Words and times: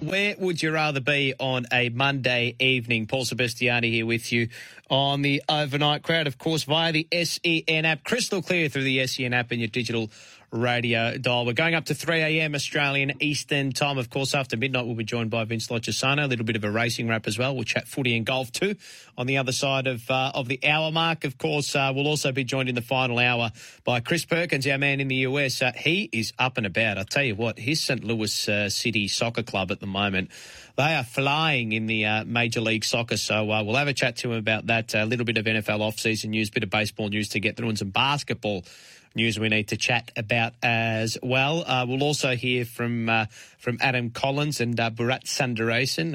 Where 0.00 0.34
would 0.38 0.62
you 0.62 0.72
rather 0.72 1.00
be 1.00 1.34
on 1.38 1.66
a 1.70 1.90
Monday 1.90 2.56
evening? 2.58 3.06
Paul 3.06 3.26
Sebastiani 3.26 3.90
here 3.90 4.06
with 4.06 4.32
you 4.32 4.48
on 4.88 5.20
the 5.20 5.42
overnight 5.46 6.02
crowd, 6.02 6.26
of 6.26 6.38
course, 6.38 6.64
via 6.64 6.90
the 6.90 7.06
SEN 7.12 7.84
app, 7.84 8.02
crystal 8.02 8.40
clear 8.40 8.70
through 8.70 8.84
the 8.84 9.06
SEN 9.06 9.34
app 9.34 9.50
and 9.50 9.60
your 9.60 9.68
digital 9.68 10.10
radio 10.52 11.16
dial. 11.16 11.46
We're 11.46 11.52
going 11.52 11.74
up 11.74 11.86
to 11.86 11.94
3 11.94 12.20
a.m. 12.20 12.54
Australian 12.54 13.12
Eastern 13.20 13.72
Time. 13.72 13.98
Of 13.98 14.10
course, 14.10 14.34
after 14.34 14.56
midnight, 14.56 14.86
we'll 14.86 14.96
be 14.96 15.04
joined 15.04 15.30
by 15.30 15.44
Vince 15.44 15.68
Lochisano, 15.68 16.24
a 16.24 16.26
little 16.26 16.44
bit 16.44 16.56
of 16.56 16.64
a 16.64 16.70
racing 16.70 17.08
wrap 17.08 17.26
as 17.26 17.38
well. 17.38 17.54
We'll 17.54 17.64
chat 17.64 17.86
footy 17.86 18.16
and 18.16 18.26
golf 18.26 18.50
too 18.50 18.74
on 19.16 19.26
the 19.26 19.38
other 19.38 19.52
side 19.52 19.86
of 19.86 20.10
uh, 20.10 20.32
of 20.34 20.48
the 20.48 20.58
hour 20.66 20.90
mark. 20.90 21.24
Of 21.24 21.38
course, 21.38 21.74
uh, 21.76 21.92
we'll 21.94 22.06
also 22.06 22.32
be 22.32 22.44
joined 22.44 22.68
in 22.68 22.74
the 22.74 22.82
final 22.82 23.18
hour 23.18 23.52
by 23.84 24.00
Chris 24.00 24.24
Perkins, 24.24 24.66
our 24.66 24.78
man 24.78 25.00
in 25.00 25.08
the 25.08 25.16
US. 25.16 25.62
Uh, 25.62 25.72
he 25.76 26.08
is 26.12 26.32
up 26.38 26.56
and 26.56 26.66
about. 26.66 26.98
I 26.98 27.04
tell 27.04 27.24
you 27.24 27.34
what, 27.34 27.58
his 27.58 27.80
St. 27.80 28.02
Louis 28.02 28.48
uh, 28.48 28.68
City 28.68 29.08
Soccer 29.08 29.42
Club 29.42 29.70
at 29.70 29.80
the 29.80 29.86
moment. 29.86 30.30
They 30.76 30.94
are 30.94 31.04
flying 31.04 31.72
in 31.72 31.86
the 31.86 32.06
uh, 32.06 32.24
Major 32.24 32.60
League 32.60 32.84
Soccer, 32.84 33.16
so 33.16 33.50
uh, 33.50 33.62
we'll 33.62 33.76
have 33.76 33.88
a 33.88 33.92
chat 33.92 34.16
to 34.18 34.32
him 34.32 34.38
about 34.38 34.66
that. 34.66 34.94
A 34.94 35.04
little 35.04 35.26
bit 35.26 35.36
of 35.36 35.44
NFL 35.44 35.80
off-season 35.80 36.30
news, 36.30 36.48
bit 36.48 36.62
of 36.62 36.70
baseball 36.70 37.08
news 37.08 37.28
to 37.30 37.40
get 37.40 37.56
through, 37.56 37.68
and 37.68 37.78
some 37.78 37.90
basketball 37.90 38.64
news 39.14 39.38
we 39.38 39.48
need 39.48 39.68
to 39.68 39.76
chat 39.76 40.10
about 40.16 40.52
as 40.62 41.18
well. 41.22 41.64
Uh, 41.66 41.84
we'll 41.86 42.02
also 42.02 42.36
hear 42.36 42.64
from 42.64 43.08
uh, 43.08 43.26
from 43.58 43.78
Adam 43.80 44.10
Collins 44.10 44.60
and 44.60 44.78
uh, 44.78 44.90
Bharat. 44.90 45.20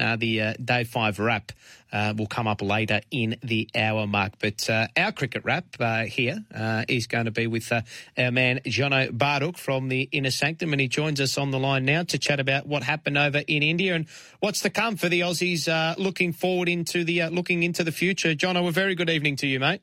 Uh, 0.00 0.16
the 0.16 0.40
uh, 0.40 0.54
Day 0.62 0.84
5 0.84 1.18
wrap 1.18 1.52
uh, 1.92 2.14
will 2.16 2.26
come 2.26 2.46
up 2.46 2.62
later 2.62 3.00
in 3.10 3.36
the 3.42 3.68
hour 3.74 4.06
mark. 4.06 4.34
But 4.40 4.68
our 4.96 5.12
cricket 5.12 5.44
wrap 5.44 5.76
here 6.08 6.38
is 6.88 7.06
going 7.06 7.26
to 7.26 7.30
be 7.30 7.46
with 7.46 7.70
our 7.72 8.30
man 8.30 8.60
Jono 8.64 9.16
Baruch 9.16 9.58
from 9.58 9.88
the 9.88 10.08
Inner 10.12 10.30
Sanctum, 10.30 10.72
and 10.72 10.80
he 10.80 10.88
joins 10.88 11.20
us 11.20 11.38
on 11.38 11.50
the 11.50 11.58
line 11.58 11.84
now 11.84 12.02
to 12.04 12.18
chat 12.18 12.40
about 12.40 12.66
what 12.66 12.82
happened 12.82 13.18
over 13.18 13.42
in 13.46 13.62
India 13.62 13.94
and 13.94 14.06
what's 14.40 14.60
to 14.60 14.70
come 14.70 14.96
for 14.96 15.08
the 15.08 15.20
Aussies 15.20 15.68
looking 15.98 16.32
forward 16.32 16.68
into 16.68 17.04
the 17.04 17.28
looking 17.28 17.62
into 17.62 17.84
the 17.84 17.92
future. 17.92 18.34
Jono, 18.34 18.68
a 18.68 18.72
very 18.72 18.94
good 18.94 19.10
evening 19.10 19.36
to 19.36 19.46
you, 19.46 19.60
mate. 19.60 19.82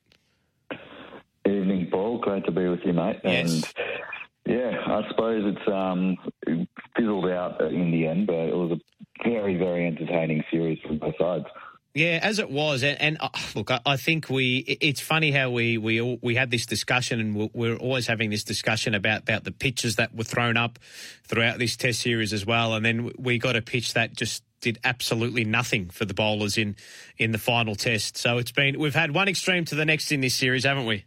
Great 2.24 2.46
to 2.46 2.52
be 2.52 2.70
with 2.70 2.80
you, 2.86 2.94
mate. 2.94 3.20
Yes. 3.22 3.52
And 3.52 3.74
yeah, 4.46 4.72
I 4.88 5.08
suppose 5.10 5.44
it's 5.46 5.68
um, 5.68 6.16
it 6.48 6.70
fizzled 6.96 7.26
out 7.30 7.62
in 7.62 7.92
the 7.92 8.08
end, 8.08 8.28
but 8.28 8.36
it 8.36 8.56
was 8.56 8.72
a 8.80 9.28
very, 9.28 9.58
very 9.58 9.86
entertaining 9.86 10.42
series 10.50 10.80
from 10.88 11.00
both 11.00 11.16
sides. 11.20 11.46
Yeah, 11.94 12.20
as 12.24 12.40
it 12.40 12.50
was, 12.50 12.82
and, 12.82 13.00
and 13.02 13.18
uh, 13.20 13.28
look, 13.56 13.72
I, 13.72 13.82
I, 13.86 13.98
think 13.98 14.30
we. 14.30 14.60
It's 14.60 15.02
funny 15.02 15.32
how 15.32 15.50
we 15.50 15.78
we 15.78 16.00
all, 16.00 16.18
we 16.22 16.36
had 16.36 16.50
this 16.50 16.66
discussion, 16.66 17.20
and 17.20 17.36
we're, 17.36 17.50
we're, 17.54 17.76
always 17.76 18.08
having 18.08 18.30
this 18.30 18.46
discussion 18.46 18.96
about 18.96 19.24
about 19.24 19.44
the 19.44 19.52
pitches 19.52 19.98
that 19.98 20.16
were 20.16 20.24
thrown 20.24 20.56
up 20.56 20.80
throughout 21.26 21.60
this 21.60 21.76
Test 21.76 22.00
series 22.00 22.32
as 22.32 22.46
well, 22.46 22.74
and 22.74 22.86
then 22.86 23.12
we 23.20 23.38
got 23.38 23.58
a 23.58 23.62
pitch 23.62 23.94
that 23.94 24.16
just 24.16 24.44
did 24.62 24.80
absolutely 24.86 25.44
nothing 25.44 25.90
for 25.90 26.06
the 26.06 26.14
bowlers 26.14 26.58
in 26.58 26.78
in 27.18 27.34
the 27.34 27.38
final 27.38 27.76
Test. 27.76 28.18
So 28.18 28.38
it's 28.38 28.54
been 28.54 28.80
we've 28.80 28.96
had 28.96 29.12
one 29.14 29.28
extreme 29.28 29.66
to 29.66 29.76
the 29.76 29.86
next 29.86 30.12
in 30.14 30.22
this 30.22 30.36
series, 30.36 30.64
haven't 30.64 30.86
we? 30.86 31.04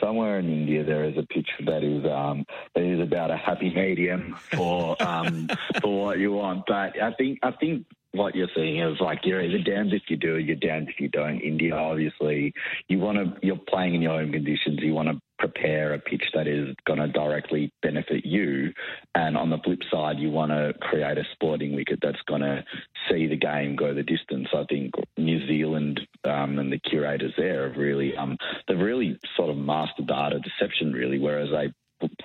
Somewhere 0.00 0.38
in 0.38 0.48
India 0.50 0.84
there 0.84 1.04
is 1.04 1.16
a 1.16 1.26
picture 1.26 1.64
that 1.66 1.82
is 1.82 2.04
um, 2.04 2.44
that 2.74 2.84
is 2.84 3.00
about 3.00 3.30
a 3.30 3.36
happy 3.36 3.72
medium 3.74 4.36
for 4.52 5.00
um, 5.02 5.48
for 5.82 6.04
what 6.04 6.18
you 6.18 6.32
want. 6.32 6.64
But 6.66 7.00
I 7.00 7.12
think 7.14 7.38
I 7.42 7.52
think 7.52 7.86
what 8.12 8.34
you're 8.34 8.48
seeing 8.54 8.80
is 8.80 9.00
like 9.00 9.20
you're 9.24 9.40
either 9.40 9.62
damned 9.62 9.92
if 9.92 10.02
you 10.08 10.16
do, 10.16 10.38
you're 10.38 10.56
damned 10.56 10.88
if 10.88 10.98
you 10.98 11.08
don't. 11.08 11.40
India, 11.40 11.74
obviously, 11.74 12.52
you 12.88 12.98
want 12.98 13.18
to 13.18 13.46
you're 13.46 13.60
playing 13.68 13.94
in 13.94 14.02
your 14.02 14.20
own 14.20 14.32
conditions. 14.32 14.80
You 14.80 14.94
want 14.94 15.08
to 15.08 15.20
prepare 15.38 15.94
a 15.94 15.98
pitch 15.98 16.24
that 16.34 16.46
is 16.46 16.74
going 16.86 16.98
to 16.98 17.08
directly 17.08 17.72
benefit 17.82 18.24
you. 18.26 18.72
And 19.14 19.36
on 19.36 19.48
the 19.48 19.58
flip 19.64 19.80
side, 19.90 20.18
you 20.18 20.30
want 20.30 20.52
to 20.52 20.74
create 20.80 21.18
a 21.18 21.24
sporting 21.32 21.74
wicket 21.74 21.98
that's 22.02 22.20
going 22.28 22.42
to 22.42 22.62
see 23.08 23.26
the 23.26 23.36
game 23.36 23.74
go 23.74 23.94
the 23.94 24.02
distance. 24.02 24.48
I 24.54 24.64
think 24.68 24.92
New 25.16 25.46
Zealand 25.48 26.00
um, 26.24 26.58
and 26.58 26.70
the 26.70 26.78
curators 26.78 27.32
there 27.38 27.68
have 27.68 27.78
really 27.78 28.14
um, 28.16 28.36
really. 30.80 31.18
Whereas 31.18 31.50
they 31.50 31.72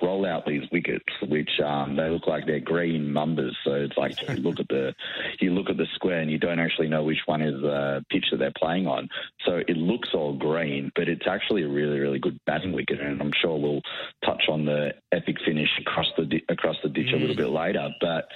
roll 0.02 0.26
out 0.26 0.46
these 0.46 0.62
wickets, 0.72 1.04
which 1.28 1.50
um, 1.64 1.96
they 1.96 2.08
look 2.08 2.26
like 2.26 2.46
they're 2.46 2.60
green 2.60 3.12
numbers. 3.12 3.56
So 3.64 3.72
it's 3.74 3.96
like 3.96 4.16
you 4.28 4.36
look 4.36 4.58
at 4.58 4.68
the 4.68 4.94
you 5.40 5.52
look 5.52 5.68
at 5.68 5.76
the 5.76 5.86
square 5.94 6.20
and 6.20 6.30
you 6.30 6.38
don't 6.38 6.58
actually 6.58 6.88
know 6.88 7.04
which 7.04 7.20
one 7.26 7.42
is 7.42 7.60
the 7.60 8.04
pitch 8.10 8.26
that 8.30 8.38
they're 8.38 8.52
playing 8.56 8.86
on. 8.86 9.08
So 9.44 9.56
it 9.68 9.76
looks 9.76 10.10
all 10.14 10.36
green, 10.36 10.90
but 10.94 11.08
it's 11.08 11.26
actually 11.26 11.62
a 11.62 11.68
really 11.68 11.98
really 11.98 12.18
good 12.18 12.38
batting 12.46 12.72
wicket, 12.72 13.00
and 13.00 13.20
I'm 13.20 13.32
sure 13.40 13.58
we'll 13.58 13.82
touch 14.24 14.44
on 14.48 14.64
the 14.64 14.94
epic 15.12 15.36
finish 15.44 15.70
across 15.80 16.06
the 16.16 16.40
across 16.48 16.76
the 16.82 16.88
ditch 16.88 17.08
mm. 17.08 17.14
a 17.14 17.16
little 17.16 17.36
bit 17.36 17.50
later, 17.50 17.88
but 18.00 18.28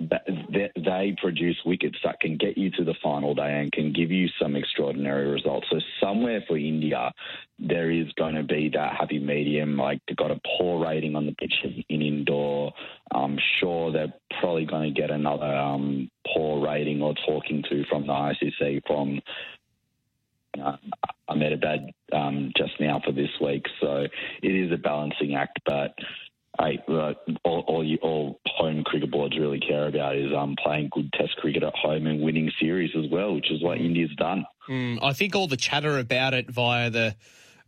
they 0.00 1.16
produce 1.20 1.56
wickets 1.64 1.98
that 2.04 2.20
can 2.20 2.36
get 2.36 2.56
you 2.56 2.70
to 2.70 2.84
the 2.84 2.94
final 3.02 3.34
day 3.34 3.60
and 3.60 3.72
can 3.72 3.92
give 3.92 4.10
you 4.10 4.28
some 4.40 4.54
extraordinary 4.54 5.26
results. 5.28 5.66
So 5.70 5.80
somewhere 6.00 6.44
for 6.46 6.56
India, 6.56 7.12
there 7.58 7.90
is 7.90 8.12
going 8.12 8.36
to 8.36 8.42
be 8.44 8.70
that 8.74 8.94
happy 8.94 9.18
medium. 9.18 9.76
Like 9.76 10.00
they've 10.06 10.16
got 10.16 10.30
a 10.30 10.40
poor 10.58 10.84
rating 10.84 11.16
on 11.16 11.26
the 11.26 11.32
pitch 11.32 11.54
in 11.88 12.02
Indore. 12.02 12.72
I'm 13.10 13.38
sure 13.58 13.92
they're 13.92 14.12
probably 14.40 14.64
going 14.64 14.94
to 14.94 15.00
get 15.00 15.10
another 15.10 15.44
um, 15.44 16.10
poor 16.34 16.64
rating 16.64 17.02
or 17.02 17.14
talking 17.26 17.64
to 17.68 17.84
from 17.86 18.06
the 18.06 18.12
ICC 18.12 18.82
from 18.86 19.20
uh, 20.62 20.76
Ahmedabad 21.28 21.90
um, 22.12 22.52
just 22.56 22.72
now 22.80 23.00
for 23.04 23.12
this 23.12 23.30
week. 23.40 23.66
So 23.80 24.06
it 24.42 24.48
is 24.48 24.72
a 24.72 24.76
balancing 24.76 25.34
act, 25.34 25.58
but 25.66 25.94
I, 26.58 26.78
uh, 26.88 27.14
all, 27.44 27.64
all, 27.66 27.84
you, 27.84 27.98
all, 28.02 28.40
home 28.46 28.82
cricket 28.82 29.10
boards 29.12 29.38
really 29.38 29.60
care 29.60 29.86
about 29.86 30.16
is 30.16 30.32
um, 30.36 30.56
playing 30.62 30.90
good 30.92 31.12
Test 31.12 31.36
cricket 31.36 31.62
at 31.62 31.74
home 31.74 32.06
and 32.06 32.20
winning 32.20 32.50
series 32.60 32.90
as 32.96 33.08
well, 33.10 33.34
which 33.34 33.50
is 33.50 33.62
what 33.62 33.78
India's 33.78 34.10
done. 34.16 34.44
Mm, 34.68 34.98
I 35.00 35.12
think 35.12 35.36
all 35.36 35.46
the 35.46 35.56
chatter 35.56 35.98
about 35.98 36.34
it 36.34 36.50
via 36.50 36.90
the 36.90 37.14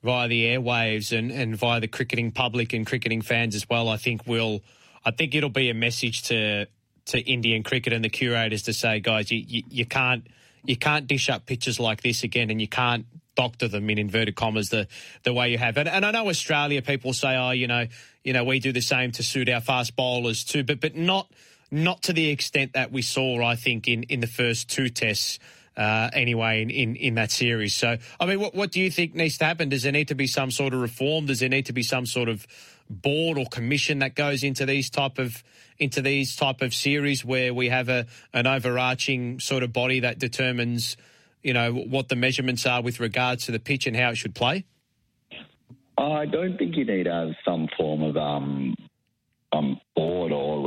via 0.03 0.29
the 0.29 0.45
airwaves 0.45 1.17
and, 1.17 1.31
and 1.31 1.57
via 1.57 1.81
the 1.81 1.89
cricketing 1.89 2.31
public 2.31 2.73
and 2.73 2.87
cricketing 2.87 3.23
fans 3.23 3.55
as 3.55 3.69
well, 3.69 3.89
I 3.89 3.97
think 3.97 4.27
will 4.27 4.63
I 5.05 5.11
think 5.11 5.35
it'll 5.35 5.51
be 5.51 5.71
a 5.71 5.75
message 5.75 6.23
to 6.25 6.67
to 7.07 7.19
Indian 7.21 7.63
cricket 7.63 7.93
and 7.93 8.05
the 8.05 8.09
curators 8.09 8.63
to 8.63 8.73
say, 8.73 9.01
guys, 9.01 9.31
you, 9.31 9.39
you, 9.47 9.63
you 9.69 9.87
can't 9.87 10.27
you 10.65 10.77
can't 10.77 11.07
dish 11.07 11.29
up 11.29 11.47
pitches 11.47 11.81
like 11.81 12.03
this 12.03 12.23
again, 12.23 12.51
and 12.51 12.61
you 12.61 12.69
can't 12.69 13.07
doctor 13.35 13.69
them 13.69 13.89
in 13.89 13.99
inverted 13.99 14.37
commas 14.37 14.69
the 14.69 14.87
the 15.23 15.33
way 15.33 15.51
you 15.51 15.59
have. 15.59 15.77
And, 15.77 15.89
and 15.89 16.05
I 16.05 16.11
know 16.11 16.29
Australia 16.29 16.83
people 16.83 17.13
say, 17.13 17.37
oh, 17.37 17.51
you 17.51 17.67
know, 17.67 17.87
you 18.25 18.33
know, 18.33 18.45
we 18.45 18.61
do 18.61 18.73
the 18.73 18.83
same 18.83 19.13
to 19.13 19.23
suit 19.23 19.49
our 19.49 19.61
fast 19.61 19.97
bowlers 19.97 20.45
too, 20.45 20.63
but 20.65 20.81
but 20.81 20.95
not 20.95 21.31
not 21.71 22.03
to 22.03 22.13
the 22.13 22.29
extent 22.31 22.73
that 22.73 22.91
we 22.91 23.03
saw, 23.03 23.45
I 23.45 23.55
think, 23.55 23.87
in, 23.87 24.03
in 24.05 24.21
the 24.21 24.27
first 24.27 24.69
two 24.69 24.89
tests. 24.89 25.39
Uh, 25.77 26.11
anyway, 26.13 26.63
in, 26.63 26.69
in, 26.69 26.97
in 26.97 27.15
that 27.15 27.31
series. 27.31 27.75
So, 27.75 27.97
I 28.19 28.27
mean, 28.27 28.41
what, 28.41 28.55
what 28.55 28.73
do 28.73 28.81
you 28.81 28.91
think 28.91 29.15
needs 29.15 29.39
to 29.39 29.45
happen? 29.45 29.69
Does 29.69 29.85
there 29.85 29.93
need 29.93 30.09
to 30.09 30.15
be 30.15 30.27
some 30.27 30.51
sort 30.51 30.75
of 30.75 30.81
reform? 30.81 31.27
Does 31.27 31.41
there 31.41 31.49
need 31.49 31.67
to 31.67 31.73
be 31.73 31.83
some 31.83 32.07
sort 32.07 32.29
of 32.29 32.47
board 32.91 33.39
or 33.39 33.47
commission 33.47 34.01
that 34.01 34.15
goes 34.15 34.43
into 34.43 34.67
these 34.67 34.91
type 34.91 35.19
of 35.19 35.43
into 35.79 36.03
these 36.03 36.37
type 36.37 36.61
of 36.61 36.75
series 36.75 37.25
where 37.25 37.55
we 37.55 37.69
have 37.69 37.89
a 37.89 38.07
an 38.35 38.47
overarching 38.47 39.39
sort 39.39 39.63
of 39.63 39.73
body 39.73 40.01
that 40.01 40.19
determines 40.19 40.97
you 41.43 41.55
know, 41.55 41.73
what 41.73 42.09
the 42.09 42.17
measurements 42.17 42.67
are 42.67 42.83
with 42.83 43.01
regards 43.01 43.47
to 43.47 43.53
the 43.53 43.59
pitch 43.59 43.87
and 43.87 43.97
how 43.97 44.11
it 44.11 44.17
should 44.17 44.35
play? 44.35 44.65
I 45.97 46.27
don't 46.27 46.57
think 46.57 46.77
you 46.77 46.85
need 46.85 47.05
to 47.05 47.13
have 47.13 47.31
some 47.45 47.69
form 47.77 48.03
of 48.03 48.17
um, 48.17 48.75
um, 49.53 49.81
board 49.95 50.33
or 50.33 50.60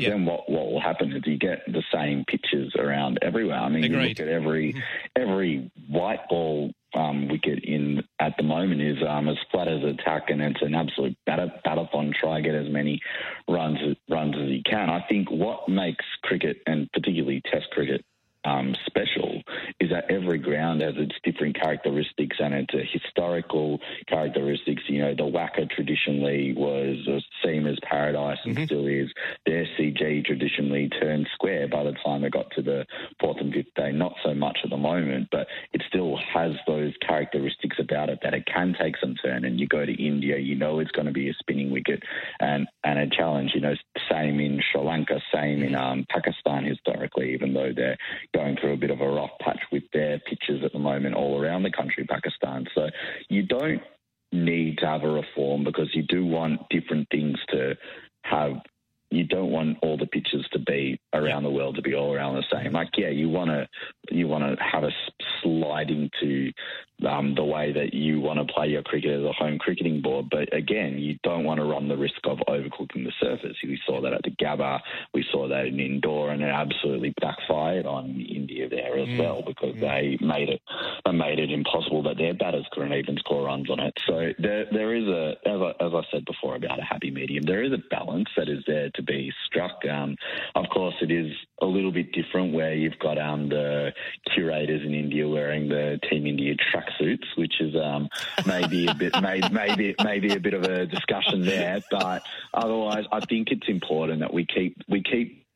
because 0.00 0.12
then 0.12 0.26
what, 0.26 0.50
what 0.50 0.70
will 0.70 0.80
happen 0.80 1.12
is 1.12 1.22
you 1.26 1.38
get 1.38 1.64
the 1.66 1.82
same 1.92 2.24
pitches 2.26 2.74
around 2.76 3.18
everywhere. 3.22 3.58
I 3.58 3.68
mean, 3.68 3.84
Agreed. 3.84 4.02
you 4.02 4.08
look 4.08 4.20
at 4.20 4.28
every 4.28 4.82
every 5.16 5.70
white 5.88 6.28
ball 6.28 6.72
um, 6.94 7.28
wicket 7.28 7.64
in 7.64 8.02
at 8.18 8.36
the 8.36 8.42
moment 8.42 8.80
is 8.80 8.98
um, 9.06 9.28
as 9.28 9.36
flat 9.50 9.68
as 9.68 9.82
a 9.82 9.94
tack, 10.04 10.24
and 10.28 10.40
it's 10.42 10.62
an 10.62 10.74
absolute 10.74 11.16
batter, 11.26 11.52
batathon. 11.64 12.12
Try 12.14 12.40
get 12.40 12.54
as 12.54 12.68
many 12.68 13.00
runs 13.48 13.78
runs 14.08 14.34
as 14.36 14.48
you 14.48 14.62
can. 14.68 14.90
I 14.90 15.04
think 15.08 15.30
what 15.30 15.68
makes 15.68 16.04
cricket 16.22 16.58
and 16.66 16.90
particularly 16.92 17.42
Test 17.50 17.70
cricket 17.70 18.04
um, 18.50 18.74
special 18.86 19.42
is 19.78 19.90
that 19.90 20.10
every 20.10 20.38
ground 20.38 20.80
has 20.82 20.94
its 20.96 21.14
different 21.24 21.60
characteristics 21.60 22.36
and 22.40 22.54
its 22.54 22.74
historical 22.92 23.80
characteristics. 24.08 24.82
You 24.88 25.02
know, 25.02 25.14
the 25.14 25.22
WACA 25.22 25.70
traditionally 25.70 26.52
was 26.56 27.06
a 27.08 27.20
as 27.50 27.78
paradise 27.82 28.38
and 28.44 28.54
mm-hmm. 28.54 28.64
still 28.64 28.86
is. 28.86 29.10
The 29.44 29.66
SCG 29.78 30.24
traditionally 30.24 30.88
turned 30.88 31.28
square 31.34 31.66
by 31.68 31.84
the 31.84 31.94
time 32.04 32.22
it 32.24 32.32
got 32.32 32.50
to 32.52 32.62
the 32.62 32.86
fourth 33.18 33.38
and 33.40 33.52
fifth 33.52 33.74
day. 33.74 33.92
Not 33.92 34.14
so 34.24 34.34
much 34.34 34.58
at 34.62 34.70
the 34.70 34.76
moment, 34.76 35.28
but 35.32 35.48
it 35.72 35.82
still 35.88 36.16
has 36.32 36.52
those 36.66 36.92
characteristics 37.06 37.76
about 37.78 38.08
it 38.08 38.20
that 38.22 38.34
it 38.34 38.46
can 38.46 38.76
take 38.80 38.96
some 38.98 39.14
turn. 39.16 39.44
And 39.44 39.58
you 39.58 39.66
go 39.66 39.84
to 39.84 39.92
India, 39.92 40.38
you 40.38 40.54
know 40.54 40.78
it's 40.78 40.92
going 40.92 41.06
to 41.06 41.12
be 41.12 41.28
a 41.28 41.34
spinning 41.34 41.70
wicket 41.70 42.02
and, 42.40 42.68
and 42.84 42.98
a 42.98 43.08
challenge. 43.08 43.52
You 43.54 43.62
know, 43.62 43.74
same 44.10 44.38
in 44.40 44.60
Sri 44.70 44.80
Lanka, 44.80 45.20
same 45.34 45.62
in 45.62 45.74
um, 45.74 46.06
Pakistan 46.08 46.64
historically, 46.64 47.34
even 47.34 47.52
though 47.52 47.72
they're 47.74 47.98
going 48.40 48.56
through 48.60 48.72
a 48.72 48.76
bit 48.76 48.90
of 48.90 49.00
a 49.00 49.08
rough 49.08 49.30
patch 49.40 49.60
with 49.70 49.82
their 49.92 50.18
pitches 50.20 50.64
at 50.64 50.72
the 50.72 50.78
moment 50.78 51.14
all 51.14 51.40
around 51.40 51.62
the 51.62 51.70
country, 51.70 52.04
Pakistan. 52.04 52.66
So 52.74 52.88
you 53.28 53.42
don't 53.42 53.82
need 54.32 54.78
to 54.78 54.86
have 54.86 55.02
a 55.02 55.08
reform 55.08 55.64
because 55.64 55.88
you 55.92 56.02
do 56.02 56.24
want 56.24 56.60
different 56.70 57.08
things 57.10 57.36
to 57.50 57.74
have 58.24 58.52
you 59.10 59.24
don't 59.24 59.50
want 59.50 59.78
all 59.82 59.96
the 59.96 60.06
pitches 60.06 60.46
to 60.52 60.58
be 60.58 61.00
around 61.12 61.42
the 61.42 61.50
world 61.50 61.76
to 61.76 61.82
be 61.82 61.94
all 61.94 62.14
around 62.14 62.36
the 62.36 62.44
same. 62.50 62.72
Like, 62.72 62.90
yeah, 62.96 63.08
you 63.08 63.28
want 63.28 63.50
to 63.50 63.68
you 64.10 64.28
want 64.28 64.44
to 64.44 64.62
have 64.62 64.84
a 64.84 64.90
sliding 65.42 66.10
to 66.20 66.52
um, 67.08 67.34
the 67.34 67.44
way 67.44 67.72
that 67.72 67.94
you 67.94 68.20
want 68.20 68.38
to 68.38 68.52
play 68.52 68.68
your 68.68 68.82
cricket 68.82 69.10
as 69.10 69.24
a 69.24 69.32
home 69.32 69.58
cricketing 69.58 70.00
board. 70.02 70.26
But 70.30 70.54
again, 70.54 70.98
you 70.98 71.18
don't 71.22 71.44
want 71.44 71.58
to 71.58 71.64
run 71.64 71.88
the 71.88 71.96
risk 71.96 72.20
of 72.24 72.38
overcooking 72.48 73.04
the 73.04 73.12
surface. 73.20 73.56
We 73.62 73.80
saw 73.86 74.00
that 74.02 74.12
at 74.12 74.22
the 74.22 74.30
Gabba, 74.30 74.80
we 75.14 75.24
saw 75.30 75.48
that 75.48 75.66
in 75.66 75.80
Indore, 75.80 76.30
and 76.30 76.42
it 76.42 76.50
absolutely 76.50 77.14
backfired 77.20 77.86
on 77.86 78.20
India 78.20 78.68
there 78.68 78.98
as 78.98 79.08
mm. 79.08 79.18
well 79.18 79.42
because 79.46 79.74
mm. 79.76 79.80
they 79.80 80.24
made 80.24 80.50
it 80.50 80.60
they 81.10 81.16
made 81.16 81.38
it 81.38 81.50
impossible 81.50 82.02
that 82.04 82.16
their 82.16 82.34
batters 82.34 82.66
couldn't 82.72 82.92
even 82.92 83.16
score 83.18 83.44
runs 83.44 83.70
on 83.70 83.80
it. 83.80 83.94
So 84.06 84.32
there 84.38 84.66
there 84.70 84.94
is 84.94 85.06
a 85.06 85.34
as 85.46 85.60
I, 85.60 85.84
as 85.84 85.92
I 85.94 86.02
said 86.10 86.24
before 86.24 86.56
about 86.56 86.78
a 86.78 86.84
happy 86.84 87.10
medium. 87.10 87.42
There 87.44 87.62
is 87.62 87.72
a 87.72 87.78
balance 87.90 88.28
that 88.36 88.48
is 88.48 88.62
there 88.66 88.90
to 88.94 89.02
be 89.02 89.32
struck. 89.46 89.84
Um, 89.90 90.16
of 90.54 90.66
course, 90.72 90.94
it 91.00 91.10
is 91.10 91.32
a 91.62 91.66
little 91.66 91.92
bit 91.92 92.12
different 92.12 92.54
where 92.54 92.74
you've 92.74 92.98
got 92.98 93.18
um, 93.18 93.48
the 93.48 93.92
curators 94.34 94.82
in 94.84 94.94
India 94.94 95.28
wearing 95.28 95.68
the 95.68 95.98
Team 96.10 96.26
India 96.26 96.54
tracksuits, 96.54 97.26
which 97.36 97.60
is 97.60 97.74
um, 97.76 98.08
maybe 98.46 98.86
a 98.86 98.94
bit 98.94 99.14
maybe, 99.20 99.48
maybe 99.50 99.94
maybe 100.02 100.34
a 100.34 100.40
bit 100.40 100.54
of 100.54 100.62
a 100.64 100.86
discussion 100.86 101.42
there. 101.42 101.80
But 101.90 102.22
otherwise, 102.54 103.04
I 103.12 103.20
think 103.20 103.48
it's 103.50 103.68
important 103.68 104.20
that 104.20 104.32
we 104.32 104.46
keep 104.46 104.76
we 104.88 105.02
keep 105.02 105.46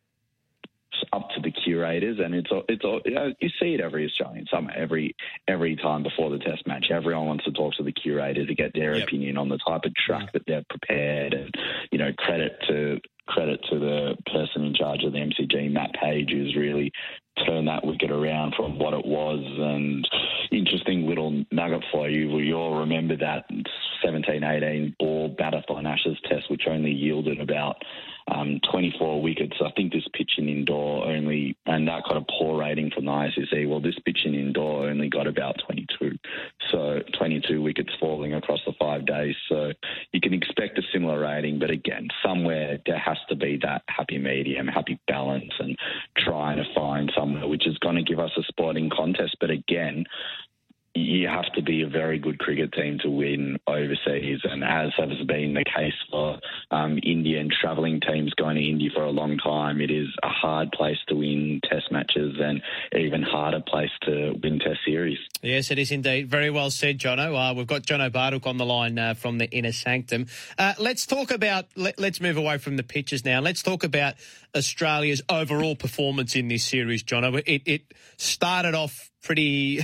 up 1.13 1.31
to 1.31 1.41
the 1.41 1.51
curators, 1.51 2.19
and 2.23 2.35
it's 2.35 2.51
it's 2.69 2.85
you, 3.05 3.15
know, 3.15 3.33
you 3.41 3.49
see 3.61 3.75
it 3.75 3.81
every 3.81 4.07
Australian 4.07 4.47
summer, 4.51 4.73
every 4.75 5.15
every 5.49 5.77
time 5.77 6.03
before 6.03 6.31
the 6.31 6.39
Test 6.39 6.67
match. 6.67 6.87
Everyone 6.91 7.27
wants 7.27 7.45
to 7.45 7.53
talk 7.53 7.75
to 7.75 7.83
the 7.83 7.93
curator 7.93 8.47
to 8.47 8.55
get 8.55 8.73
their 8.75 8.97
yep. 8.97 9.09
opinion 9.09 9.37
on 9.37 9.49
the 9.49 9.59
type 9.67 9.85
of 9.85 9.95
track 9.95 10.33
that 10.33 10.43
they've 10.47 10.69
prepared, 10.69 11.35
and 11.35 11.55
you 11.91 11.99
know, 11.99 12.13
credit 12.19 12.53
to 12.69 13.01
credit 13.27 13.61
to 13.71 13.79
the 13.79 14.17
person 14.27 14.65
in 14.65 14.75
charge 14.75 15.03
of 15.03 15.13
the 15.13 15.19
MCG, 15.19 15.71
Matt 15.71 15.95
Page, 15.95 16.31
who's 16.31 16.55
really 16.57 16.93
turned 17.47 17.69
that 17.69 17.85
wicket 17.85 18.11
around 18.11 18.55
from 18.55 18.79
what 18.79 18.95
it 18.95 19.05
was. 19.05 19.41
And 19.41 20.07
interesting 20.51 21.07
little 21.07 21.45
nugget 21.51 21.85
for 21.91 22.09
you. 22.09 22.39
You 22.39 22.55
all 22.55 22.81
remember 22.81 23.17
that 23.17 23.45
17 24.05 24.45
18 24.45 24.97
ball 24.99 25.35
Batathon 25.35 25.87
Ashes 25.87 26.19
test, 26.29 26.51
which 26.51 26.65
only 26.69 26.91
yielded 26.91 27.41
about 27.41 27.77
um, 28.35 28.61
24 28.71 29.23
wickets. 29.23 29.57
I 29.65 29.71
think 29.77 29.93
this 29.93 30.07
pitch 30.13 30.33
in 30.39 30.49
Indore 30.49 31.07
only, 31.07 31.57
and 31.67 31.87
that 31.89 32.03
got 32.05 32.17
a 32.17 32.25
poor 32.39 32.59
rating 32.59 32.91
from 32.91 33.05
the 33.05 33.11
ICC. 33.11 33.69
Well, 33.69 33.81
this 33.81 33.99
pitch 34.05 34.21
in 34.25 34.35
Indore 34.35 34.89
only 34.89 35.09
got 35.09 35.27
about 35.27 35.57
22. 35.67 36.19
So 36.71 37.01
22 37.19 37.63
wickets 37.63 37.91
falling 38.01 38.35
across 38.35 38.61
the 38.67 38.73
five 38.79 39.07
days. 39.07 39.37
So 39.49 39.73
you 40.13 40.21
can 40.21 40.35
expect 40.35 40.79
a 40.79 40.83
similar 40.93 41.21
rating, 41.21 41.59
but 41.59 41.71
again, 41.71 42.09
somewhere 42.25 42.79
there 42.87 42.99
has 42.99 43.19
to 43.29 43.37
be 43.37 43.59
that 43.63 43.83
happy 43.89 44.19
medium, 44.19 44.67
happy 44.67 44.99
balance, 45.07 45.53
and 45.61 45.77
trying 46.19 46.57
to 46.57 46.65
find 46.75 47.13
somewhere 47.17 47.47
which 47.47 47.67
is 47.67 47.79
going 47.79 47.97
to 47.97 48.03
give 48.03 48.19
us 48.19 48.33
a 48.37 48.43
sporting 48.49 48.91
contest. 48.91 49.37
But 49.41 49.51
again, 49.51 50.05
you 51.15 51.29
have 51.29 51.51
to 51.55 51.63
be 51.63 51.83
a 51.83 51.89
very 51.89 52.19
good 52.19 52.39
cricket 52.39 52.73
team 52.73 52.99
to 53.03 53.11
win 53.11 53.59
overseas, 53.67 54.41
and 54.45 54.65
as 54.65 54.93
has 54.99 55.27
been 55.27 55.55
the 55.55 55.65
case 55.65 55.95
for 56.11 56.39
um, 56.71 56.99
Indian 57.03 57.49
travelling 57.61 58.01
teams 58.01 58.33
going 58.35 58.57
to 58.57 58.63
India 58.63 58.91
for 58.95 59.05
a 59.05 59.11
long 59.11 59.39
time, 59.39 59.81
it 59.81 59.91
is 59.91 60.09
a 60.23 60.29
hard 60.29 60.73
place 60.73 60.99
to 61.09 61.15
win 61.15 61.61
Test 61.71 61.91
matches 61.91 62.35
and 62.41 62.61
even 62.97 63.23
harder 63.23 63.61
place 63.61 63.91
to 64.03 64.35
win 64.43 64.59
Test 64.59 64.81
series. 64.85 65.19
Yes, 65.43 65.71
it 65.71 65.79
is 65.79 65.91
indeed. 65.91 66.29
Very 66.29 66.51
well 66.51 66.71
said, 66.71 66.99
Jono. 66.99 67.51
Uh, 67.51 67.55
we've 67.55 67.67
got 67.67 67.83
Jono 67.83 68.11
Baruch 68.11 68.47
on 68.47 68.57
the 68.57 68.67
line 68.67 68.99
uh, 68.99 69.15
from 69.15 69.39
the 69.39 69.49
Inner 69.51 69.73
Sanctum. 69.73 70.27
Uh, 70.59 70.75
let's 70.79 71.07
talk 71.07 71.31
about. 71.31 71.67
Let, 71.77 71.99
let's 71.99 72.21
move 72.21 72.37
away 72.37 72.59
from 72.59 72.77
the 72.77 72.83
pitches 72.83 73.25
now. 73.25 73.41
Let's 73.41 73.63
talk 73.63 73.85
about 73.85 74.15
Australia's 74.55 75.23
overall 75.29 75.77
performance 75.77 76.35
in 76.35 76.49
this 76.49 76.65
series, 76.65 77.03
Jono. 77.03 77.43
It, 77.47 77.63
it 77.67 77.95
started 78.17 78.75
off 78.75 79.11
pretty, 79.25 79.83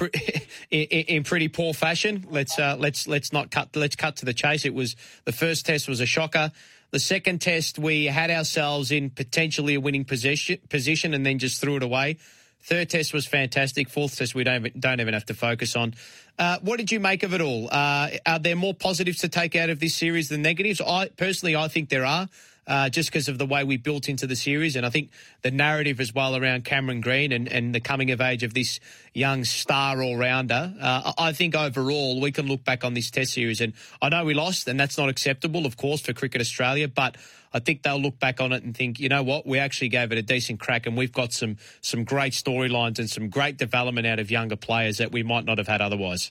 in 0.70 1.24
pretty 1.24 1.48
poor 1.48 1.74
fashion. 1.74 2.26
Let's 2.30 2.58
uh, 2.58 2.76
let's 2.78 3.06
let's 3.06 3.32
not 3.32 3.50
cut 3.50 3.76
let's 3.76 3.96
cut 3.96 4.16
to 4.16 4.24
the 4.24 4.32
chase. 4.32 4.64
It 4.64 4.72
was 4.72 4.96
the 5.24 5.32
first 5.32 5.66
test 5.66 5.88
was 5.88 6.00
a 6.00 6.06
shocker. 6.06 6.52
The 6.90 7.00
second 7.00 7.42
test 7.42 7.78
we 7.78 8.06
had 8.06 8.30
ourselves 8.30 8.90
in 8.90 9.10
potentially 9.10 9.74
a 9.74 9.80
winning 9.80 10.06
position 10.06 10.58
position 10.70 11.12
and 11.12 11.26
then 11.26 11.38
just 11.38 11.60
threw 11.60 11.76
it 11.76 11.82
away. 11.82 12.16
Third 12.62 12.88
test 12.90 13.12
was 13.12 13.26
fantastic. 13.26 13.90
Fourth 13.90 14.16
test 14.16 14.34
we 14.34 14.44
don't 14.44 14.80
don't 14.80 15.00
even 15.00 15.14
have 15.14 15.26
to 15.26 15.34
focus 15.34 15.76
on. 15.76 15.94
Uh, 16.38 16.58
what 16.62 16.78
did 16.78 16.90
you 16.90 17.00
make 17.00 17.24
of 17.24 17.34
it 17.34 17.40
all? 17.40 17.68
Uh, 17.70 18.10
are 18.24 18.38
there 18.38 18.56
more 18.56 18.72
positives 18.72 19.18
to 19.18 19.28
take 19.28 19.56
out 19.56 19.70
of 19.70 19.80
this 19.80 19.94
series 19.94 20.28
than 20.28 20.40
negatives? 20.42 20.80
I 20.80 21.08
personally, 21.08 21.56
I 21.56 21.68
think 21.68 21.88
there 21.88 22.06
are 22.06 22.28
uh, 22.68 22.90
just 22.90 23.08
because 23.08 23.28
of 23.28 23.38
the 23.38 23.46
way 23.46 23.64
we 23.64 23.78
built 23.78 24.08
into 24.08 24.26
the 24.26 24.36
series. 24.36 24.76
And 24.76 24.84
I 24.84 24.90
think 24.90 25.10
the 25.42 25.50
narrative 25.50 25.98
as 25.98 26.14
well 26.14 26.36
around 26.36 26.64
Cameron 26.64 27.00
Green 27.00 27.32
and, 27.32 27.48
and 27.48 27.74
the 27.74 27.80
coming 27.80 28.10
of 28.10 28.20
age 28.20 28.42
of 28.42 28.54
this 28.54 28.78
young 29.14 29.44
star 29.44 30.02
all 30.02 30.16
rounder. 30.16 30.74
Uh, 30.80 31.12
I 31.18 31.32
think 31.32 31.56
overall 31.56 32.20
we 32.20 32.30
can 32.30 32.46
look 32.46 32.62
back 32.62 32.84
on 32.84 32.94
this 32.94 33.10
Test 33.10 33.32
series, 33.32 33.60
and 33.60 33.72
I 34.02 34.10
know 34.10 34.24
we 34.24 34.34
lost, 34.34 34.68
and 34.68 34.78
that's 34.78 34.98
not 34.98 35.08
acceptable, 35.08 35.64
of 35.64 35.76
course, 35.76 36.00
for 36.00 36.12
Cricket 36.12 36.40
Australia, 36.40 36.86
but. 36.86 37.16
I 37.50 37.60
think 37.60 37.82
they'll 37.82 37.98
look 37.98 38.18
back 38.18 38.42
on 38.42 38.52
it 38.52 38.62
and 38.62 38.76
think, 38.76 39.00
you 39.00 39.08
know 39.08 39.22
what, 39.22 39.46
we 39.46 39.58
actually 39.58 39.88
gave 39.88 40.12
it 40.12 40.18
a 40.18 40.22
decent 40.22 40.60
crack, 40.60 40.86
and 40.86 40.98
we've 40.98 41.14
got 41.14 41.32
some 41.32 41.56
some 41.80 42.04
great 42.04 42.34
storylines 42.34 42.98
and 42.98 43.08
some 43.08 43.30
great 43.30 43.56
development 43.56 44.06
out 44.06 44.18
of 44.18 44.30
younger 44.30 44.54
players 44.54 44.98
that 44.98 45.12
we 45.12 45.22
might 45.22 45.46
not 45.46 45.56
have 45.56 45.66
had 45.66 45.80
otherwise. 45.80 46.30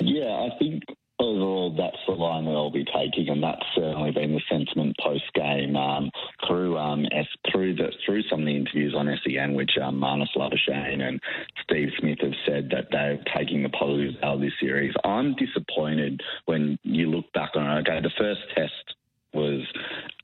Yeah, 0.00 0.30
I 0.30 0.58
think 0.58 0.84
overall, 1.22 1.74
that's 1.76 1.96
the 2.06 2.12
line 2.12 2.44
that 2.44 2.50
I'll 2.50 2.70
be 2.70 2.84
taking, 2.84 3.28
and 3.28 3.42
that's 3.42 3.64
certainly 3.74 4.10
been 4.10 4.32
the 4.32 4.40
sentiment 4.50 4.96
post 5.00 5.24
game 5.34 5.76
um, 5.76 6.10
through 6.46 6.76
um, 6.76 7.06
through 7.50 7.76
the 7.76 7.90
through 8.04 8.22
some 8.24 8.40
of 8.40 8.46
the 8.46 8.56
interviews 8.56 8.94
on 8.96 9.08
SEN, 9.24 9.54
which 9.54 9.72
um, 9.82 10.00
Marnus 10.00 10.28
Labuschagne 10.36 11.02
and 11.02 11.20
Steve 11.62 11.88
Smith 11.98 12.18
have 12.20 12.34
said 12.46 12.70
that 12.70 12.88
they're 12.90 13.22
taking 13.36 13.62
the 13.62 13.68
positives 13.70 14.16
out 14.22 14.34
of 14.34 14.40
this 14.40 14.52
series. 14.60 14.94
I'm 15.04 15.34
disappointed 15.36 16.20
when 16.46 16.78
you 16.82 17.06
look 17.10 17.32
back 17.32 17.50
on 17.54 17.78
it. 17.78 17.88
Okay, 17.88 18.00
the 18.02 18.10
first 18.18 18.40
test 18.54 18.96
was 19.34 19.66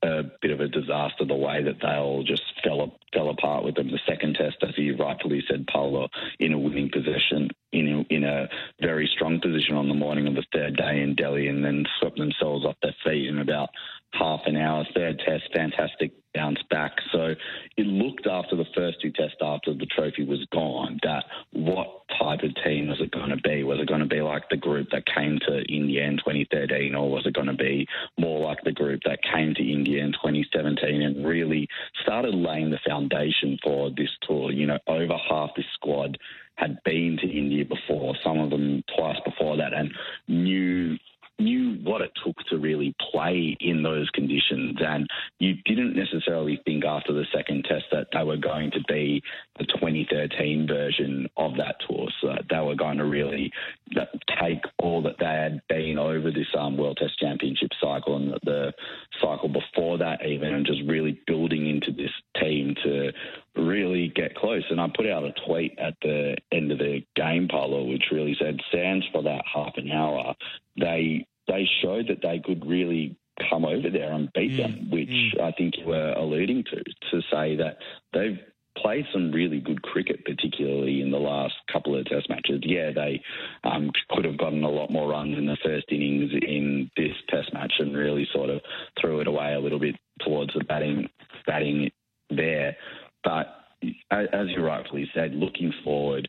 a 0.03 0.23
bit 0.41 0.51
of 0.51 0.61
a 0.61 0.69
disaster 0.69 1.25
the 1.25 1.35
way 1.35 1.63
that 1.63 1.81
they 1.81 1.95
all 1.97 2.23
just 2.23 2.43
fell 2.63 2.99
fell 3.13 3.31
apart 3.31 3.65
with 3.65 3.75
them. 3.75 3.91
The 3.91 4.01
second 4.07 4.35
test, 4.35 4.57
as 4.63 4.77
you 4.77 4.97
rightfully 4.97 5.43
said, 5.49 5.67
Paulo, 5.67 6.09
in 6.39 6.53
a 6.53 6.59
winning 6.59 6.91
position, 6.91 7.51
in 7.73 7.89
a, 8.11 8.15
in 8.15 8.25
a 8.25 8.49
very 8.81 9.11
strong 9.15 9.41
position 9.41 9.77
on 9.77 9.89
the 9.89 9.95
morning 9.95 10.27
of 10.27 10.35
the 10.35 10.45
third 10.53 10.77
day 10.77 11.03
in 11.03 11.15
Delhi, 11.15 11.49
and 11.49 11.65
then 11.65 11.85
swept 11.99 12.19
themselves 12.19 12.65
off 12.65 12.77
their 12.83 12.95
feet 13.05 13.29
in 13.29 13.39
about 13.39 13.71
half 14.13 14.41
an 14.47 14.57
hour. 14.57 14.85
Third 14.95 15.21
test, 15.25 15.45
fantastic 15.55 16.13
bounce 16.35 16.61
back. 16.71 16.93
So 17.13 17.35
it 17.77 17.87
looked 17.87 18.27
after 18.27 18.57
the 18.57 18.65
first 18.75 19.01
two 19.01 19.11
tests 19.11 19.37
after 19.41 19.75
the 19.75 19.87
trophy 19.87 20.25
was 20.25 20.45
gone 20.53 20.99
that 21.03 21.25
what 21.53 22.03
type 22.19 22.43
of 22.43 22.55
team 22.65 22.89
was 22.89 23.01
it 23.01 23.11
going 23.11 23.31
to 23.31 23.37
be? 23.37 23.65
Was 23.65 23.81
it 23.81 23.89
going 23.89 24.01
to 24.01 24.07
be 24.07 24.21
like 24.21 24.49
the 24.49 24.57
group 24.57 24.89
that 24.93 25.05
came 25.07 25.39
to 25.47 25.63
India 25.73 26.05
in 26.05 26.17
2013 26.19 26.95
or 26.95 27.11
was 27.11 27.27
it 27.27 27.35
going 27.35 27.49
to 27.49 27.55
be 27.55 27.87
more 28.19 28.47
like 28.47 28.63
the 28.65 28.73
group 28.73 29.01
that 29.05 29.19
came 29.23 29.55
to 29.55 29.73
India 29.73 30.03
in 30.03 30.13
2017 30.13 31.03
and 31.03 31.27
really 31.27 31.69
started 32.03 32.35
laying 32.35 32.71
the 32.71 32.81
foundation 32.87 33.59
for 33.63 33.91
this 33.91 34.11
tour? 34.23 34.53
You 34.53 34.67
know, 34.67 34.79
over 34.87 35.17
half 35.29 35.51
this 35.57 35.67
squad 35.75 36.19
had 36.57 36.79
been 36.85 37.17
to 37.21 37.29
India 37.29 37.65
before, 37.65 38.15
some 38.25 38.41
of 38.41 38.51
them 38.51 38.83
twice 38.97 39.19
before 39.25 39.57
that, 39.59 39.73
and 39.73 39.93
knew 40.27 40.99
knew 41.39 41.79
what 41.83 42.01
it 42.01 42.11
took 42.25 42.37
to 42.49 42.59
really 42.59 42.95
play 43.13 43.57
in 43.61 43.83
those 43.83 44.11
conditions. 44.11 44.77
And 44.81 45.09
you 45.39 45.55
didn't 45.65 45.95
necessarily 45.95 46.61
think 46.65 46.85
after 46.85 47.13
the 47.13 47.27
second 47.33 47.65
test 47.65 47.85
that 47.93 48.09
they 48.13 48.25
were 48.25 48.37
going 48.37 48.71
to 48.73 48.81
be 48.89 49.23
the 49.59 49.65
2013 49.65 50.67
version 50.67 51.29
of 51.37 51.57
that 51.57 51.77
tour. 51.87 52.09
So 52.21 52.35
going 52.97 52.99
to 52.99 53.05
really 53.05 53.53
take 54.41 54.63
all 54.79 55.03
that 55.03 55.17
they 55.19 55.27
had 55.27 55.61
been 55.69 55.99
over 55.99 56.31
this 56.31 56.47
um, 56.59 56.77
World 56.77 56.99
Test 57.01 57.19
Championship 57.19 57.71
cycle 57.81 58.17
and 58.17 58.33
the, 58.33 58.39
the 58.45 58.73
cycle 59.21 59.49
before 59.49 59.99
that, 59.99 60.25
even, 60.25 60.55
and 60.55 60.67
just 60.67 60.81
really 60.87 61.21
building 61.27 61.69
into 61.69 61.93
this 61.93 62.11
team 62.41 62.75
to 62.85 63.13
really 63.57 64.13
get 64.15 64.35
close. 64.35 64.65
And 64.71 64.79
and 64.79 64.93
I 64.93 64.97
put 64.97 65.11
out 65.11 65.25
a 65.25 65.33
tweet 65.47 65.77
at 65.79 65.95
the 66.03 66.37
end 66.53 66.71
of 66.71 66.79
the 66.79 67.03
game, 67.17 67.49
Paulo, 67.49 67.85
which 67.85 68.05
really 68.13 68.37
said, 68.39 68.61
"Sands 68.71 69.05
for 69.13 69.23
that 69.23 69.43
half 69.53 69.73
an 69.77 69.91
hour, 69.91 70.35
they 70.79 71.27
they 71.49 71.69
showed 71.83 72.07
that 72.09 72.23
they 72.23 72.39
could 72.39 72.65
really 72.65 73.17
come 73.51 73.65
over 73.65 73.91
there 73.91 74.13
and 74.13 74.33
beat 74.35 74.53
mm. 74.53 74.57
them, 74.59 74.91
which 74.91 75.09
mm. 75.09 75.41
I 75.41 75.53
think 75.53 75.75
you 75.79 75.87
were 75.87 76.13
alluding 76.13 76.65
to, 76.65 76.77
to 77.11 77.21
say 77.31 77.57
that 77.57 77.79
they've 78.13 78.39
played 78.77 79.07
some 79.13 79.33
really 79.33 79.61
good 79.61 79.83
cricket, 79.83 80.25
particularly 80.25 81.01
in 81.01 81.11
the 81.11 81.19
last 81.19 81.55
couple 81.73 81.97
of 81.99 82.05
Test 82.07 82.29
matches. 82.29 82.61
Yeah, 82.63 82.93
they 82.93 83.21
um, 83.65 83.91
could 84.11 84.25
have 84.25 84.39
gotten 84.39 84.63
a 84.63 84.71
lot 84.71 84.91
more 84.91 85.09
runs 85.09 85.37
in 85.37 85.47
the 85.47 85.57
first 85.65 85.87
innings 85.91 86.31
in 86.43 86.91
this 86.97 87.15
Test 87.29 87.53
match 87.53 87.73
and 87.79 87.97
really 87.97 88.29
sort 88.33 88.51
of 88.51 88.61
threw 89.01 89.21
it 89.21 89.27
away 89.27 89.55
a 89.55 89.61
little 89.61 89.81
bit 89.81 89.97
towards 90.21 90.53
the 90.55 90.63
batting 90.65 91.09
batting 91.47 91.91
there. 92.31 92.77
But 93.25 93.59
as 94.39 94.49
you 94.51 94.65
rightfully 94.65 95.11
said, 95.15 95.35
looking 95.35 95.73
forward, 95.85 96.29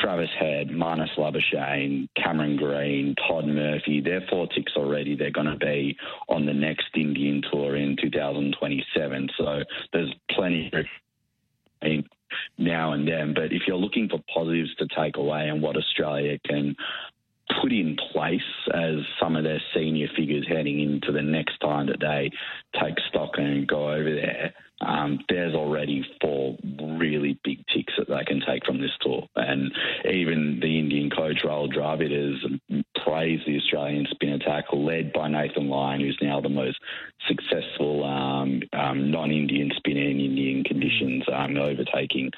Travis 0.00 0.30
Head, 0.38 0.68
Marnus 0.68 1.10
Labuschagne, 1.18 2.08
Cameron 2.16 2.56
Green, 2.56 3.14
Todd 3.16 3.46
Murphy, 3.46 4.00
they're 4.00 4.24
four 4.30 4.46
ticks 4.46 4.72
already. 4.76 5.16
They're 5.16 5.30
going 5.30 5.46
to 5.46 5.56
be 5.56 5.96
on 6.28 6.46
the 6.46 6.54
next 6.54 6.86
Indian 6.94 7.42
tour 7.50 7.76
in 7.76 7.96
2027. 8.00 9.28
So 9.36 9.62
there's 9.92 10.14
plenty 10.30 10.70
now 12.58 12.92
and 12.92 13.06
then. 13.06 13.34
But 13.34 13.52
if 13.52 13.62
you're 13.66 13.76
looking 13.76 14.08
for 14.08 14.20
positives 14.32 14.74
to 14.76 14.86
take 14.96 15.16
away 15.16 15.48
and 15.48 15.60
what 15.60 15.76
Australia 15.76 16.38
can 16.46 16.76
put 17.60 17.72
in 17.72 17.96
place 18.12 18.40
as 18.72 18.94
some 19.20 19.34
of 19.34 19.44
their 19.44 19.60
senior 19.74 20.06
figures 20.16 20.46
heading 20.48 20.80
into 20.80 21.10
the 21.12 21.22
next 21.22 21.58
time 21.58 21.86
that 21.86 22.00
they 22.00 22.30
take 22.80 22.94
stock 23.08 23.30
and 23.34 23.66
go 23.66 23.92
over 23.92 24.14
there, 24.14 24.54
um, 24.80 25.18
there's 25.28 25.54
already 25.54 26.04
four 26.20 26.56
really 26.80 27.38
big 27.44 27.58
ticks 27.74 27.92
that 27.98 28.08
they 28.08 28.24
can 28.26 28.42
take 28.46 28.64
from 28.64 28.80
this 28.80 28.90
tour. 29.00 29.26
And 29.36 29.72
even 30.04 30.58
the 30.60 30.78
Indian 30.78 31.10
coach, 31.10 31.42
Rahul 31.44 31.72
Dravid, 31.72 32.10
has 32.10 32.84
praised 33.04 33.46
the 33.46 33.56
Australian 33.56 34.06
spin 34.10 34.30
attack 34.30 34.64
led 34.72 35.12
by 35.12 35.28
Nathan 35.28 35.68
Lyon, 35.68 36.00
who's 36.00 36.18
now 36.22 36.40
the 36.40 36.48
most 36.48 36.78
successful 37.28 38.04
um, 38.04 38.62
um, 38.72 39.10
non-Indian 39.10 39.70
spinner 39.76 40.08
in 40.08 40.20
Indian 40.20 40.64
conditions, 40.64 41.24
um, 41.32 41.56
overtaking 41.56 42.30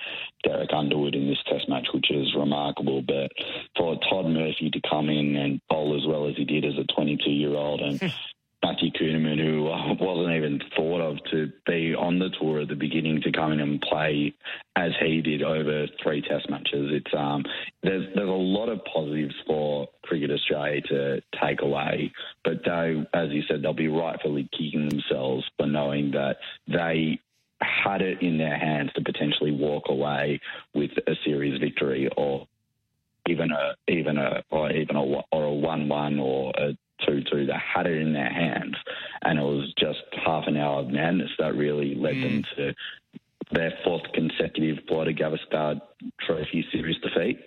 Derek 0.45 0.73
Underwood 0.73 1.15
in 1.15 1.29
this 1.29 1.43
test 1.47 1.69
match, 1.69 1.87
which 1.95 2.11
is 2.11 2.35
remarkable. 2.37 3.03
But 3.03 3.31
for 3.77 3.97
Todd 4.09 4.27
Murphy 4.27 4.71
to 4.71 4.81
come 4.89 5.09
in 5.09 5.37
and 5.37 5.61
bowl 5.69 5.97
as 5.97 6.07
well 6.07 6.29
as 6.29 6.37
he 6.37 6.45
did 6.45 6.65
as 6.65 6.75
a 6.75 7.01
22-year-old 7.01 7.81
and 7.81 8.01
Matthew 8.63 8.93
Kuhnemann, 8.93 9.39
who 9.39 9.65
wasn't 10.05 10.37
even 10.37 10.61
thought 10.77 11.01
of 11.01 11.19
to 11.33 11.53
be 11.67 11.95
on 11.95 12.21
the 12.21 12.31
tour 12.41 12.61
at 12.61 12.69
the 12.69 12.77
beginning, 12.77 13.21
to 13.23 13.33
come 13.33 13.53
in 13.53 13.61
and 13.61 13.81
play 13.81 14.35
as 14.77 14.93
he 15.01 15.21
did 15.21 15.43
over 15.43 15.87
three 16.01 16.23
Test 16.23 16.49
matches. 16.49 16.91
It's 16.93 17.13
um, 17.13 17.45
there's 17.83 18.07
there's 18.15 18.29
a 18.29 18.33
lot 18.33 18.69
of 18.69 18.85
positives 18.85 19.35
for 19.47 19.89
Cricket 20.03 20.31
Australia 20.31 20.81
to 20.83 21.23
take 21.43 21.61
away, 21.61 22.13
but 22.45 22.63
they, 22.65 23.05
as 23.13 23.31
you 23.31 23.43
said, 23.49 23.63
they'll 23.63 23.75
be 23.75 23.89
rightfully 23.89 24.49
kicking 24.53 24.89
themselves 24.89 25.45
for 25.57 25.67
knowing 25.67 26.13
that 26.13 26.37
they 26.69 27.19
had 27.61 28.01
it 28.03 28.23
in 28.23 28.39
their 28.39 28.59
hands 28.59 28.93
to 28.95 29.03
potentially 29.03 29.53
walk 29.53 29.85
away 29.89 30.41
with 30.75 30.91
a 31.07 31.15
series 31.25 31.61
victory 31.61 32.09
or 32.17 32.47
even 33.29 33.51
a 33.53 33.75
even 33.91 34.19
a 34.19 34.43
or 34.51 34.71
even 34.73 34.97
a 34.97 35.03
or 35.03 35.45
a 35.45 35.53
one 35.53 35.89
one 35.89 36.19
or 36.19 36.53
a 36.57 36.77
2 37.07 37.23
2. 37.31 37.47
They 37.47 37.53
had 37.53 37.87
it 37.87 37.99
in 38.01 38.13
their 38.13 38.33
hands, 38.33 38.77
and 39.23 39.39
it 39.39 39.43
was 39.43 39.73
just 39.79 40.03
half 40.25 40.45
an 40.47 40.57
hour 40.57 40.81
of 40.81 40.89
madness 40.89 41.31
that 41.39 41.55
really 41.55 41.95
led 41.95 42.15
mm. 42.15 42.23
them 42.23 42.45
to 42.57 42.75
their 43.53 43.73
fourth 43.85 44.03
consecutive 44.15 44.85
Border 44.87 45.13
Gavaskar 45.13 45.81
Trophy 46.27 46.65
Series 46.73 46.97
defeat. 47.01 47.39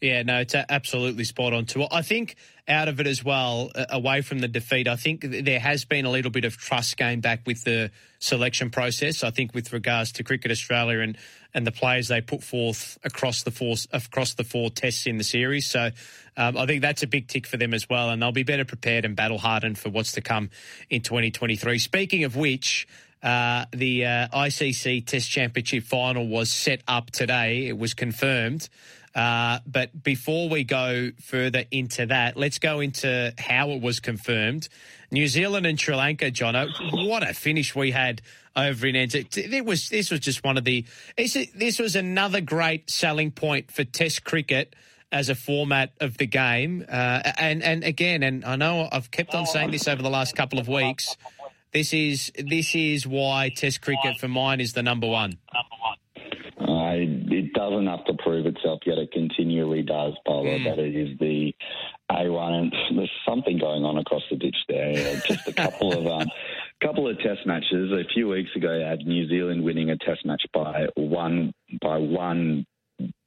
Yeah, 0.00 0.22
no, 0.22 0.40
it's 0.40 0.54
absolutely 0.54 1.24
spot 1.24 1.52
on 1.52 1.66
too. 1.66 1.86
I 1.90 2.02
think 2.02 2.36
out 2.66 2.88
of 2.88 3.00
it 3.00 3.06
as 3.06 3.24
well, 3.24 3.70
away 3.90 4.22
from 4.22 4.38
the 4.38 4.48
defeat, 4.48 4.88
I 4.88 4.96
think 4.96 5.22
there 5.22 5.60
has 5.60 5.84
been 5.84 6.04
a 6.04 6.10
little 6.10 6.30
bit 6.30 6.44
of 6.44 6.56
trust 6.56 6.96
gained 6.96 7.22
back 7.22 7.46
with 7.46 7.64
the 7.64 7.90
selection 8.18 8.70
process. 8.70 9.22
I 9.22 9.30
think 9.30 9.54
with 9.54 9.72
regards 9.72 10.12
to 10.12 10.24
Cricket 10.24 10.50
Australia 10.50 11.00
and, 11.00 11.18
and 11.52 11.66
the 11.66 11.72
players 11.72 12.08
they 12.08 12.20
put 12.20 12.42
forth 12.42 12.98
across 13.04 13.42
the 13.42 13.50
four 13.50 13.76
across 13.92 14.34
the 14.34 14.44
four 14.44 14.70
tests 14.70 15.06
in 15.06 15.18
the 15.18 15.24
series. 15.24 15.68
So 15.68 15.90
um, 16.36 16.56
I 16.56 16.66
think 16.66 16.82
that's 16.82 17.02
a 17.02 17.06
big 17.06 17.28
tick 17.28 17.46
for 17.46 17.56
them 17.56 17.74
as 17.74 17.88
well, 17.88 18.10
and 18.10 18.22
they'll 18.22 18.32
be 18.32 18.42
better 18.42 18.64
prepared 18.64 19.04
and 19.04 19.16
battle 19.16 19.38
hardened 19.38 19.78
for 19.78 19.90
what's 19.90 20.12
to 20.12 20.20
come 20.20 20.50
in 20.88 21.02
2023. 21.02 21.78
Speaking 21.78 22.24
of 22.24 22.36
which. 22.36 22.86
Uh, 23.22 23.66
the 23.72 24.06
uh, 24.06 24.28
ICC 24.28 25.06
Test 25.06 25.30
Championship 25.30 25.84
final 25.84 26.26
was 26.26 26.50
set 26.50 26.82
up 26.88 27.10
today. 27.10 27.66
It 27.66 27.78
was 27.78 27.94
confirmed. 27.94 28.68
Uh, 29.14 29.58
but 29.66 30.02
before 30.02 30.48
we 30.48 30.64
go 30.64 31.10
further 31.20 31.64
into 31.70 32.06
that, 32.06 32.36
let's 32.36 32.58
go 32.58 32.80
into 32.80 33.34
how 33.38 33.70
it 33.70 33.82
was 33.82 34.00
confirmed. 34.00 34.68
New 35.10 35.26
Zealand 35.26 35.66
and 35.66 35.78
Sri 35.78 35.94
Lanka, 35.96 36.30
Jono, 36.30 36.68
what 37.06 37.28
a 37.28 37.34
finish 37.34 37.74
we 37.74 37.90
had 37.90 38.22
over 38.54 38.86
in 38.86 38.94
NZ. 38.94 39.52
It 39.52 39.64
was 39.64 39.88
this 39.88 40.10
was 40.10 40.20
just 40.20 40.44
one 40.44 40.56
of 40.56 40.64
the 40.64 40.84
this 41.16 41.78
was 41.80 41.96
another 41.96 42.40
great 42.40 42.88
selling 42.88 43.32
point 43.32 43.72
for 43.72 43.82
Test 43.82 44.24
cricket 44.24 44.74
as 45.12 45.28
a 45.28 45.34
format 45.34 45.92
of 46.00 46.16
the 46.18 46.26
game. 46.26 46.84
Uh, 46.88 47.32
and 47.38 47.62
and 47.62 47.82
again, 47.82 48.22
and 48.22 48.44
I 48.44 48.56
know 48.56 48.88
I've 48.90 49.10
kept 49.10 49.34
on 49.34 49.46
saying 49.46 49.72
this 49.72 49.88
over 49.88 50.02
the 50.02 50.10
last 50.10 50.36
couple 50.36 50.58
of 50.58 50.68
weeks. 50.68 51.16
This 51.72 51.92
is 51.92 52.32
this 52.36 52.74
is 52.74 53.06
why 53.06 53.50
Test 53.54 53.80
cricket 53.80 54.18
for 54.18 54.28
mine 54.28 54.60
is 54.60 54.72
the 54.72 54.82
number 54.82 55.06
one. 55.06 55.38
Uh, 56.60 56.92
it 56.94 57.52
doesn't 57.54 57.86
have 57.86 58.04
to 58.04 58.14
prove 58.22 58.46
itself 58.46 58.80
yet. 58.84 58.98
It 58.98 59.12
continually 59.12 59.82
does, 59.82 60.14
Paulo, 60.26 60.58
mm. 60.58 60.64
that 60.64 60.78
it 60.78 60.94
is 60.94 61.18
the 61.18 61.52
A1. 62.10 62.52
And 62.52 62.98
there's 62.98 63.10
something 63.26 63.58
going 63.58 63.84
on 63.84 63.96
across 63.96 64.22
the 64.30 64.36
ditch 64.36 64.56
there. 64.68 65.20
Just 65.26 65.48
a 65.48 65.52
couple 65.52 65.92
of 65.92 66.06
um, 66.06 66.28
couple 66.82 67.08
of 67.08 67.18
test 67.18 67.46
matches. 67.46 67.92
A 67.92 68.04
few 68.12 68.28
weeks 68.28 68.50
ago, 68.56 68.74
you 68.74 68.84
had 68.84 69.00
New 69.00 69.28
Zealand 69.28 69.62
winning 69.62 69.90
a 69.90 69.96
test 69.96 70.26
match 70.26 70.42
by 70.52 70.86
one 70.96 71.52
by 71.80 71.96
one 71.96 72.66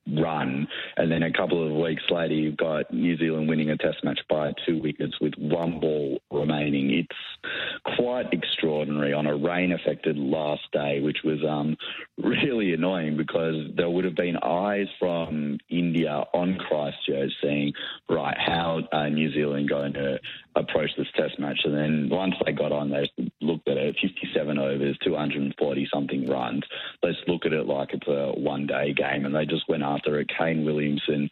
run. 0.07 0.67
And 0.97 1.12
then 1.12 1.23
a 1.23 1.31
couple 1.31 1.65
of 1.65 1.73
weeks 1.73 2.03
later, 2.09 2.33
you've 2.33 2.57
got 2.57 2.93
New 2.93 3.17
Zealand 3.17 3.47
winning 3.47 3.69
a 3.69 3.77
test 3.77 4.03
match 4.03 4.19
by 4.29 4.53
two 4.65 4.81
wickets 4.81 5.13
with 5.21 5.33
one 5.38 5.79
ball 5.79 6.19
remaining. 6.31 6.91
It's 6.91 7.51
quite 7.98 8.32
extraordinary 8.32 9.13
on 9.13 9.28
a 9.28 9.36
rain 9.36 9.74
affected 9.74 10.18
last 10.18 10.63
day, 10.72 11.02
which 11.02 11.18
was 11.24 11.40
um, 11.48 11.75
really 12.18 12.74
annoying 12.74 13.18
because 13.18 13.56
there 13.75 13.90
would 13.90 14.06
have 14.06 14.16
been 14.16 14.38
eyes 14.38 14.88
from 15.00 15.58
India 15.70 16.24
on 16.34 16.58
Christchurch 16.58 17.32
saying, 17.42 17.74
right, 18.10 18.38
how 18.38 18.82
are 18.92 19.10
New 19.10 19.34
Zealand 19.34 19.70
going 19.70 19.94
to 19.94 20.20
approach 20.56 20.92
this 20.98 21.08
test 21.16 21.40
match? 21.40 21.60
And 21.66 21.75
then 21.75 22.10
once 22.10 22.36
they 22.46 22.54
got 22.54 22.72
on, 22.72 22.90
they 22.90 23.10
looked 23.42 23.68
at 23.68 23.78
it 23.78 23.98
57 24.02 24.58
overs, 24.58 24.98
240 25.04 25.88
something 25.94 26.30
runs. 26.30 26.63
Let's 27.02 27.18
look 27.28 27.46
at 27.46 27.54
it 27.54 27.66
like 27.66 27.90
it's 27.94 28.08
a 28.08 28.32
one 28.40 28.66
day 28.66 28.94
game. 28.94 29.25
And 29.25 29.36
they 29.36 29.46
just 29.46 29.68
went 29.68 29.84
after 29.84 30.20
it. 30.20 30.32
Kane 30.38 30.63
Williamson 30.63 31.30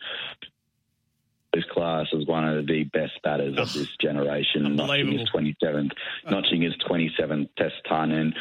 this 1.53 1.65
class 1.65 2.07
as 2.13 2.25
one 2.25 2.47
of 2.47 2.67
the 2.67 2.83
best 2.85 3.13
batters 3.23 3.57
of 3.57 3.73
this 3.73 3.89
generation, 3.99 4.75
notching 4.75 5.11
his 5.11 5.29
27th, 5.29 5.91
uh. 6.25 6.31
notching 6.31 6.61
his 6.61 6.75
27th 6.87 7.49
Test 7.57 7.75
ton, 7.87 8.11
and 8.11 8.35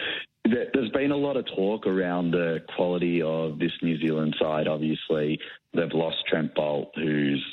there's 0.45 0.91
been 0.91 1.11
a 1.11 1.17
lot 1.17 1.37
of 1.37 1.47
talk 1.47 1.87
around 1.87 2.31
the 2.31 2.63
quality 2.75 3.21
of 3.23 3.59
this 3.59 3.73
New 3.83 3.99
Zealand 4.01 4.35
side. 4.41 4.69
Obviously, 4.69 5.39
they've 5.75 5.93
lost 5.93 6.17
Trent 6.29 6.55
Boult, 6.55 6.91
who's 6.95 7.45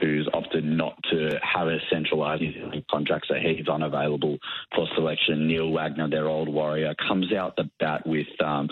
who's 0.00 0.28
opted 0.32 0.64
not 0.64 0.96
to 1.10 1.38
have 1.42 1.68
a 1.68 1.78
centralised 1.90 2.42
contract, 2.90 3.26
so 3.28 3.34
he's 3.34 3.68
unavailable 3.68 4.38
for 4.74 4.86
selection. 4.94 5.46
Neil 5.46 5.70
Wagner, 5.70 6.08
their 6.08 6.28
old 6.28 6.48
warrior, 6.48 6.94
comes 7.06 7.32
out 7.32 7.56
the 7.56 7.70
bat 7.78 8.06
with, 8.06 8.26
um, 8.42 8.68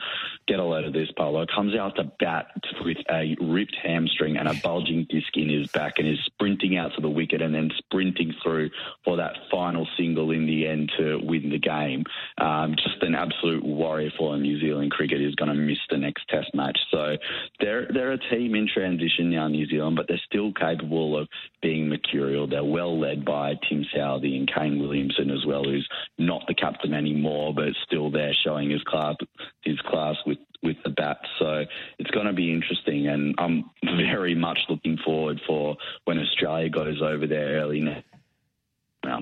get 0.49 0.59
a 0.59 0.65
load 0.65 0.85
of 0.85 0.93
this, 0.93 1.11
Paulo. 1.17 1.47
comes 1.47 1.77
out 1.77 1.97
the 1.97 2.11
bat 2.19 2.47
with 2.85 2.97
a 3.11 3.37
ripped 3.41 3.77
hamstring 3.83 4.37
and 4.37 4.49
a 4.49 4.55
bulging 4.63 5.07
disc 5.09 5.37
in 5.37 5.49
his 5.49 5.69
back 5.69 5.95
and 5.99 6.09
is 6.09 6.19
sprinting 6.27 6.77
out 6.77 6.93
to 6.95 7.01
the 7.01 7.09
wicket 7.09 7.43
and 7.43 7.55
then 7.55 7.71
sprinting 7.79 8.35
through 8.43 8.71
for 9.05 9.17
that 9.17 9.35
final 9.51 9.87
single 9.97 10.31
in 10.31 10.47
the 10.47 10.67
end 10.67 10.91
to 10.99 11.19
win 11.23 11.51
the 11.51 11.59
game. 11.59 12.05
Um, 12.39 12.75
just 12.77 13.03
an 13.03 13.15
absolute 13.15 13.65
warrior 13.65 14.11
for 14.19 14.37
New 14.37 14.61
Zealand 14.61 14.91
cricket 14.91 15.21
is 15.21 15.35
going 15.35 15.51
to 15.51 15.55
miss 15.55 15.79
the 15.91 15.99
next 15.99 16.29
test 16.29 16.55
match. 16.55 16.79
So 16.91 17.17
they're, 17.61 17.89
they're 17.93 18.13
a 18.13 18.31
team 18.31 18.55
in 18.55 18.69
transition 18.73 19.31
now, 19.31 19.49
New 19.49 19.67
Zealand, 19.67 19.97
but 19.97 20.07
they're 20.09 20.21
still 20.27 20.53
capable 20.53 21.10
of 21.17 21.29
being 21.63 21.89
mercurial. 21.89 22.47
They're 22.47 22.65
well 22.65 22.99
led 22.99 23.25
by 23.25 23.55
Tim 23.69 23.85
Southee 23.95 24.37
and 24.37 24.53
Kane 24.53 24.81
Williamson 24.81 25.31
as 25.31 25.45
well, 25.47 25.65
who's 25.65 25.89
not 26.19 26.47
the 26.47 26.55
captain 26.55 26.95
anymore, 26.95 27.55
but 27.55 27.73
still 27.87 28.11
there 28.11 28.33
showing 28.45 28.71
his 28.71 28.83
class, 28.83 29.17
his 29.63 29.81
class 29.81 30.17
with 30.27 30.39
with 30.63 30.77
the 30.85 30.91
bat. 30.91 31.19
So 31.39 31.65
it's 31.99 32.11
going 32.11 32.27
to 32.27 32.33
be 32.33 32.53
interesting, 32.53 33.09
and 33.09 33.35
I'm 33.39 33.71
very 33.97 34.35
much 34.35 34.59
looking 34.69 34.99
forward 34.99 35.41
for 35.47 35.77
when 36.05 36.19
Australia 36.19 36.69
goes 36.69 37.01
over 37.03 37.27
there 37.27 37.61
early 37.61 37.81
next. 37.81 38.10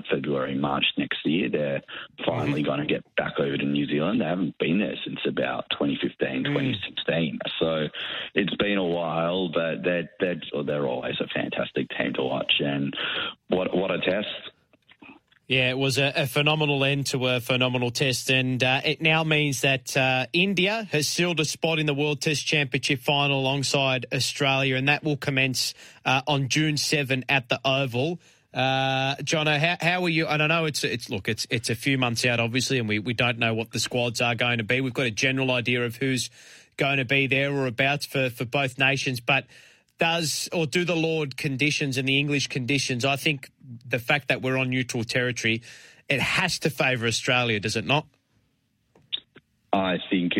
February, 0.09 0.55
March 0.55 0.85
next 0.97 1.19
year. 1.25 1.49
They're 1.49 1.81
finally 2.25 2.63
going 2.63 2.79
to 2.79 2.85
get 2.85 3.03
back 3.15 3.39
over 3.39 3.57
to 3.57 3.65
New 3.65 3.85
Zealand. 3.87 4.21
They 4.21 4.25
haven't 4.25 4.57
been 4.57 4.79
there 4.79 4.95
since 5.05 5.19
about 5.27 5.65
2015, 5.71 6.43
2016. 6.45 7.39
So 7.59 7.87
it's 8.35 8.55
been 8.55 8.77
a 8.77 8.83
while, 8.83 9.49
but 9.49 9.83
they're, 9.83 10.09
they're, 10.19 10.41
they're 10.65 10.87
always 10.87 11.15
a 11.19 11.27
fantastic 11.27 11.87
team 11.97 12.13
to 12.13 12.23
watch. 12.23 12.53
And 12.59 12.95
what, 13.47 13.75
what 13.75 13.91
a 13.91 13.99
test. 13.99 14.27
Yeah, 15.49 15.71
it 15.71 15.79
was 15.79 15.97
a, 15.97 16.13
a, 16.15 16.27
phenomenal 16.27 16.85
end 16.85 17.07
to 17.07 17.25
a 17.25 17.39
phenomenal 17.39 17.89
test, 17.89 18.29
and 18.29 18.63
uh, 18.63 18.81
it 18.85 19.01
now 19.01 19.23
means 19.23 19.61
that 19.61 19.97
uh, 19.97 20.27
India 20.31 20.87
has 20.91 21.07
sealed 21.07 21.39
a 21.39 21.45
spot 21.45 21.79
in 21.79 21.87
the 21.87 21.93
World 21.95 22.21
Test 22.21 22.45
Championship 22.45 22.99
final 22.99 23.39
alongside 23.39 24.05
Australia, 24.13 24.75
and 24.75 24.87
that 24.87 25.03
will 25.03 25.17
commence 25.17 25.73
uh, 26.05 26.21
on 26.27 26.49
June 26.49 26.77
7 26.77 27.25
at 27.27 27.49
the 27.49 27.59
Oval. 27.65 28.19
Uh, 28.53 29.15
Jono, 29.17 29.59
how, 29.59 29.77
how 29.79 30.03
are 30.03 30.09
you? 30.09 30.25
And 30.25 30.41
I 30.41 30.47
know 30.47 30.65
it's 30.65 30.83
it's 30.83 31.09
look, 31.09 31.29
it's 31.29 31.45
it's 31.49 31.69
a 31.69 31.75
few 31.75 31.97
months 31.97 32.25
out, 32.25 32.39
obviously, 32.39 32.79
and 32.79 32.89
we, 32.89 32.97
we 32.99 33.13
don't 33.13 33.37
know 33.37 33.53
what 33.53 33.71
the 33.71 33.79
squads 33.79 34.21
are 34.21 34.35
going 34.35 34.57
to 34.57 34.63
be. 34.63 34.81
We've 34.81 34.93
got 34.93 35.05
a 35.05 35.11
general 35.11 35.51
idea 35.51 35.85
of 35.85 35.97
who's 35.97 36.29
going 36.77 36.97
to 36.97 37.05
be 37.05 37.27
there 37.27 37.53
or 37.53 37.67
abouts 37.67 38.05
for 38.05 38.29
for 38.29 38.45
both 38.45 38.79
nations, 38.79 39.19
but 39.19 39.45
does 39.99 40.49
or 40.51 40.65
do 40.65 40.83
the 40.83 40.95
Lord 40.95 41.37
conditions 41.37 41.97
and 41.97 42.07
the 42.07 42.17
English 42.17 42.47
conditions? 42.47 43.05
I 43.05 43.17
think 43.17 43.51
the 43.87 43.99
fact 43.99 44.29
that 44.29 44.41
we're 44.41 44.57
on 44.57 44.69
neutral 44.69 45.03
territory, 45.03 45.61
it 46.07 46.21
has 46.21 46.57
to 46.59 46.71
favour 46.71 47.05
Australia, 47.05 47.59
does 47.59 47.75
it 47.75 47.85
not? 47.85 48.07
I 49.71 49.97
think 50.09 50.33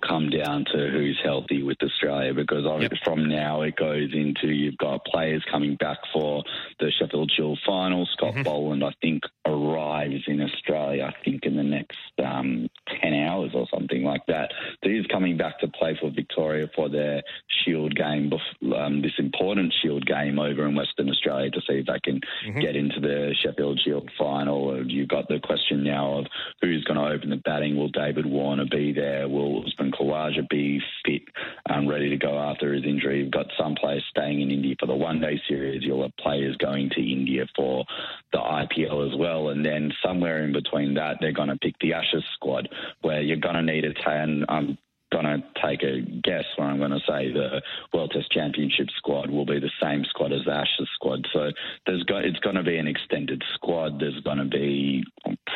come 0.00 0.30
down 0.30 0.64
to 0.72 0.90
who's 0.90 1.18
healthy 1.22 1.62
with 1.62 1.78
Australia 1.82 2.34
because 2.34 2.64
yep. 2.80 2.92
from 3.04 3.28
now 3.28 3.62
it 3.62 3.76
goes 3.76 4.10
into 4.12 4.48
you've 4.48 4.78
got 4.78 5.04
players 5.04 5.44
coming 5.50 5.76
back 5.76 5.98
for 6.12 6.42
the 6.78 6.90
Sheffield 6.98 7.32
Shield 7.36 7.58
final. 7.66 8.06
Scott 8.12 8.34
mm-hmm. 8.34 8.42
Boland, 8.42 8.84
I 8.84 8.92
think, 9.00 9.22
arrives 9.46 10.24
in 10.26 10.40
Australia, 10.40 11.04
I 11.04 11.24
think, 11.24 11.44
in 11.44 11.56
the 11.56 11.62
next 11.62 11.98
um, 12.24 12.68
10 13.02 13.14
hours 13.14 13.50
or 13.54 13.66
something 13.72 14.02
like 14.02 14.24
that. 14.26 14.52
So 14.82 14.90
he's 14.90 15.06
coming 15.06 15.36
back 15.36 15.60
to 15.60 15.68
play 15.68 15.96
for 16.00 16.10
Victoria 16.10 16.68
for 16.74 16.88
their 16.88 17.22
Shield 17.64 17.94
game, 17.94 18.32
um, 18.76 19.02
this 19.02 19.12
important 19.18 19.74
Shield 19.82 20.06
game 20.06 20.38
over 20.38 20.66
in 20.66 20.74
Western 20.74 21.10
Australia 21.10 21.50
to 21.50 21.60
see 21.60 21.74
if 21.74 21.86
they 21.86 22.00
can 22.02 22.20
mm-hmm. 22.46 22.60
get 22.60 22.76
into 22.76 23.00
the 23.00 23.34
Sheffield 23.42 23.80
Shield 23.84 24.10
final. 24.18 24.84
You've 24.86 25.08
got 25.08 25.28
the 25.28 25.40
question 25.40 25.84
now 25.84 26.18
of 26.18 26.26
who's 26.60 26.84
going 26.84 26.98
to 26.98 27.14
open 27.14 27.30
the 27.30 27.36
batting. 27.36 27.76
Will 27.76 27.88
David 27.88 28.26
Warner 28.26 28.66
be 28.70 28.92
there? 28.92 29.28
Will 29.28 29.64
Usman 29.66 29.89
Khawaja 29.90 30.48
be 30.48 30.80
fit 31.04 31.22
and 31.68 31.88
ready 31.88 32.08
to 32.10 32.16
go 32.16 32.38
after 32.38 32.72
his 32.72 32.84
injury? 32.84 33.20
You've 33.20 33.30
got 33.30 33.46
some 33.58 33.74
players 33.74 34.04
staying 34.10 34.40
in 34.40 34.50
India 34.50 34.74
for 34.78 34.86
the 34.86 34.94
one 34.94 35.20
day 35.20 35.40
series. 35.48 35.82
You'll 35.82 36.02
have 36.02 36.16
players 36.16 36.56
going 36.56 36.90
to 36.90 37.00
India 37.00 37.46
for 37.56 37.84
the 38.32 38.38
IPL 38.38 39.10
as 39.10 39.18
well. 39.18 39.48
And 39.48 39.64
then 39.64 39.92
somewhere 40.04 40.44
in 40.44 40.52
between 40.52 40.94
that, 40.94 41.16
they're 41.20 41.32
going 41.32 41.48
to 41.48 41.58
pick 41.58 41.74
the 41.80 41.94
Ashes 41.94 42.24
squad 42.34 42.68
where 43.02 43.20
you're 43.20 43.36
going 43.36 43.54
to 43.54 43.62
need 43.62 43.84
a 43.84 43.94
10. 43.94 44.44
Um, 44.48 44.78
going 45.12 45.24
to 45.24 45.42
take 45.62 45.82
a 45.82 46.00
guess 46.00 46.44
where 46.56 46.68
I'm 46.68 46.78
going 46.78 46.90
to 46.90 47.00
say 47.00 47.32
the 47.32 47.62
World 47.92 48.12
Test 48.14 48.30
Championship 48.30 48.88
squad 48.96 49.30
will 49.30 49.46
be 49.46 49.60
the 49.60 49.70
same 49.82 50.04
squad 50.08 50.32
as 50.32 50.44
the 50.44 50.52
Ashes 50.52 50.88
squad. 50.94 51.26
So 51.32 51.50
there's 51.86 52.02
got, 52.04 52.24
it's 52.24 52.38
going 52.40 52.56
to 52.56 52.62
be 52.62 52.76
an 52.76 52.86
extended 52.86 53.42
squad. 53.54 54.00
There's 54.00 54.20
going 54.20 54.38
to 54.38 54.44
be 54.44 55.04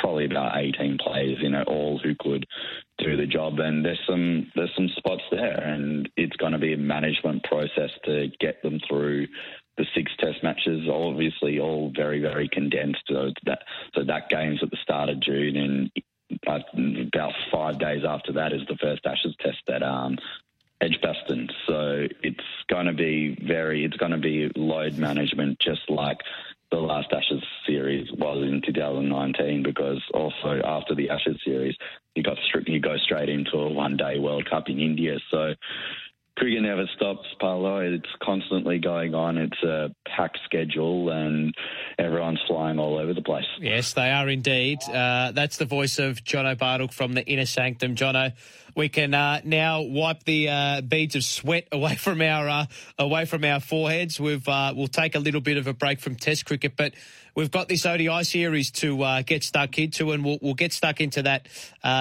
probably 0.01 0.27
about 0.27 0.57
18 0.57 0.99
players 0.99 1.39
in 1.43 1.55
it, 1.55 1.69
all 1.69 1.99
who 2.03 2.15
could 2.19 2.47
do 2.99 3.17
the 3.17 3.27
job. 3.27 3.59
And 3.59 3.85
there's 3.85 4.01
some 4.07 4.51
there's 4.55 4.75
some 4.77 4.89
spots 4.97 5.23
there, 5.31 5.61
and 5.61 6.09
it's 6.17 6.37
going 6.37 6.53
to 6.53 6.59
be 6.59 6.75
a 6.75 6.79
management 6.79 7.45
process 7.45 7.91
to 8.05 8.29
get 8.41 8.63
them 8.63 8.81
through 8.89 9.27
the 9.77 9.87
six 9.95 10.13
test 10.19 10.43
matches, 10.43 10.89
obviously 10.89 11.59
all 11.59 11.93
very, 11.95 12.21
very 12.21 12.49
condensed. 12.49 13.03
So 13.09 13.31
that 13.45 13.61
so 13.95 14.05
that 14.05 14.29
game's 14.29 14.61
at 14.63 14.71
the 14.71 14.79
start 14.83 15.09
of 15.09 15.21
June, 15.21 15.57
and 15.57 15.91
about 16.47 17.33
five 17.53 17.79
days 17.79 18.03
after 18.07 18.33
that 18.33 18.53
is 18.53 18.63
the 18.69 18.77
first 18.77 19.05
Ashes 19.07 19.35
test 19.41 19.63
at 19.69 19.83
um, 19.83 20.19
Edgbaston. 20.81 21.49
So 21.67 22.07
it's 22.23 22.45
going 22.69 22.87
to 22.87 22.93
be 22.93 23.37
very, 23.47 23.85
it's 23.85 23.97
going 23.97 24.13
to 24.13 24.19
be 24.19 24.51
load 24.57 24.99
management, 24.99 25.59
just 25.59 25.89
like 25.89 26.19
the 26.71 26.79
last 26.79 27.13
Ashes 27.13 27.43
series 27.67 28.11
was 28.13 28.43
in 28.43 28.63
2019. 28.65 29.63
Because 29.63 30.03
also 30.13 30.61
after 30.65 30.95
the 30.95 31.11
Ashes 31.11 31.41
series, 31.45 31.77
you 32.15 32.23
got 32.23 32.39
you 32.67 32.81
go 32.81 32.97
straight 32.99 33.29
into 33.29 33.57
a 33.57 33.73
one 33.73 33.97
day 33.97 34.19
World 34.19 34.49
Cup 34.49 34.69
in 34.69 34.81
India. 34.81 35.19
So 35.31 35.55
cricket 36.37 36.63
never 36.63 36.87
stops, 36.97 37.27
Paulo. 37.41 37.79
It's 37.79 38.09
constantly 38.23 38.79
going 38.79 39.15
on. 39.15 39.39
It's 39.39 39.63
a 39.63 39.95
packed 40.07 40.39
schedule, 40.45 41.11
and 41.11 41.55
everyone's 41.99 42.41
flying 42.47 42.79
all 42.79 42.99
over 42.99 43.15
the 43.15 43.23
place. 43.23 43.45
Yes, 43.61 43.93
they 43.93 44.11
are 44.11 44.29
indeed. 44.29 44.79
Uh, 44.83 45.33
that's 45.33 45.57
the 45.57 45.65
voice 45.65 45.99
of 45.99 46.25
Jono 46.25 46.59
Baruch 46.59 46.93
from 46.93 47.15
the 47.15 47.25
Inner 47.25 47.47
Sanctum. 47.47 47.95
Jono, 47.95 48.33
we 48.77 48.89
can 48.89 49.15
uh, 49.15 49.41
now 49.45 49.83
wipe 49.83 50.25
the 50.25 50.49
uh, 50.49 50.81
beads 50.81 51.15
of 51.15 51.25
sweat 51.25 51.69
away 51.71 51.95
from 51.97 52.21
our 52.21 52.49
uh, 52.49 52.67
away 52.99 53.25
from 53.25 53.45
our 53.45 53.61
foreheads. 53.61 54.19
We've 54.19 54.47
uh, 54.49 54.73
we'll 54.77 54.89
take 54.89 55.15
a 55.15 55.21
little 55.21 55.41
bit 55.41 55.57
of 55.57 55.67
a 55.67 55.73
break 55.75 56.01
from 56.01 56.17
Test 56.17 56.47
cricket, 56.47 56.77
but 56.77 56.95
we've 57.35 57.51
got 57.51 57.69
this 57.69 57.87
ODI 57.87 58.25
series 58.25 58.71
to 58.73 59.03
uh, 59.03 59.23
get 59.23 59.45
stuck 59.45 59.79
into, 59.79 60.13
and 60.13 60.25
we'll, 60.25 60.39
we'll 60.43 60.55
get 60.55 60.73
stuck 60.73 61.01
into 61.01 61.23
that 61.23 61.47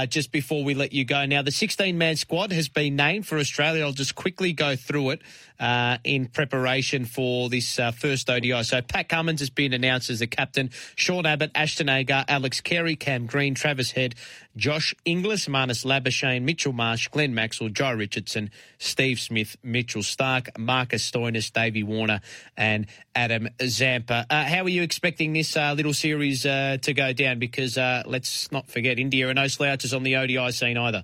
just 0.09 0.31
before 0.31 0.63
we 0.63 0.73
let 0.73 0.93
you 0.93 1.05
go. 1.05 1.25
Now, 1.25 1.41
the 1.41 1.51
16 1.51 1.97
man 1.97 2.15
squad 2.15 2.51
has 2.51 2.69
been 2.69 2.95
named 2.95 3.27
for 3.27 3.37
Australia. 3.37 3.83
I'll 3.83 3.91
just 3.91 4.15
quickly 4.23 4.53
go 4.53 4.77
through 4.77 5.09
it 5.09 5.21
uh, 5.59 5.97
in 6.05 6.27
preparation 6.27 7.03
for 7.03 7.49
this 7.49 7.77
uh, 7.77 7.91
first 7.91 8.29
ODI. 8.29 8.63
So, 8.63 8.81
Pat 8.81 9.09
Cummins 9.09 9.41
has 9.41 9.49
been 9.49 9.73
announced 9.73 10.09
as 10.09 10.19
the 10.19 10.27
captain, 10.27 10.69
Sean 10.95 11.25
Abbott, 11.25 11.51
Ashton 11.53 11.89
Agar, 11.89 12.23
Alex 12.29 12.61
Carey, 12.61 12.95
Cam 12.95 13.25
Green, 13.25 13.53
Travis 13.53 13.91
Head, 13.91 14.15
Josh 14.55 14.95
Inglis, 15.03 15.49
Marnus 15.49 15.83
Labuschagne, 15.83 16.41
Mitchell 16.41 16.71
Marsh, 16.71 17.09
Glenn 17.09 17.35
Maxwell, 17.35 17.67
Joe 17.67 17.91
Richardson, 17.91 18.49
Steve 18.77 19.19
Smith, 19.19 19.57
Mitchell 19.61 20.03
Starc, 20.03 20.57
Marcus 20.57 21.11
Stoinis, 21.11 21.51
Davey 21.51 21.83
Warner, 21.83 22.21
and 22.55 22.87
Adam 23.13 23.49
Zampa. 23.61 24.25
Uh, 24.29 24.45
how 24.45 24.63
are 24.63 24.69
you 24.69 24.83
expecting 24.83 25.33
this 25.33 25.57
uh, 25.57 25.73
little 25.73 25.93
series 25.93 26.45
uh, 26.45 26.77
to 26.81 26.93
go 26.93 27.11
down? 27.11 27.39
Because 27.39 27.77
uh, 27.77 28.03
let's 28.05 28.49
not 28.53 28.69
forget, 28.69 28.99
India 28.99 29.27
are 29.27 29.33
no 29.33 29.47
slouches 29.47 29.93
on 29.93 30.03
the 30.03 30.15
ODI 30.15 30.53
scene 30.53 30.77
either. 30.77 31.03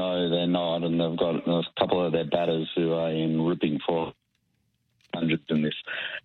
No, 0.00 0.30
they're 0.30 0.46
not, 0.46 0.82
and 0.82 0.98
they've 0.98 1.18
got 1.18 1.46
a 1.46 1.62
couple 1.78 2.02
of 2.02 2.12
their 2.12 2.24
batters 2.24 2.66
who 2.74 2.94
are 2.94 3.10
in 3.10 3.42
ripping 3.42 3.78
for 3.86 4.14
hundreds 5.14 5.42
in 5.50 5.60
this 5.60 5.74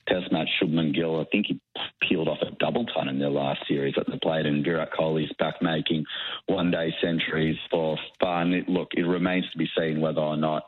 Test 0.08 0.32
match. 0.32 0.48
Shubman 0.62 0.96
Gill, 0.96 1.20
I 1.20 1.26
think 1.26 1.48
he 1.48 1.60
peeled 2.02 2.30
off 2.30 2.38
a 2.42 2.52
double 2.52 2.86
ton 2.86 3.10
in 3.10 3.20
their 3.20 3.30
last 3.30 3.68
series 3.68 3.96
that 3.98 4.06
they 4.10 4.18
played, 4.18 4.46
and 4.46 4.64
Virat 4.64 4.94
Kohli's 4.98 5.34
back 5.40 5.62
making 5.62 6.06
one-day 6.46 6.96
centuries 7.02 7.58
for 7.70 7.98
fun. 8.22 8.54
It, 8.54 8.70
look, 8.70 8.94
it 8.94 9.02
remains 9.02 9.44
to 9.52 9.58
be 9.58 9.68
seen 9.78 10.00
whether 10.00 10.22
or 10.22 10.38
not 10.38 10.64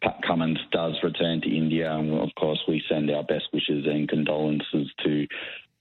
Pat 0.00 0.20
Cummins 0.24 0.60
does 0.70 0.94
return 1.02 1.40
to 1.40 1.56
India, 1.56 1.92
and 1.92 2.20
of 2.20 2.28
course, 2.38 2.62
we 2.68 2.84
send 2.88 3.10
our 3.10 3.24
best 3.24 3.46
wishes 3.52 3.84
and 3.84 4.08
condolences 4.08 4.92
to 5.02 5.26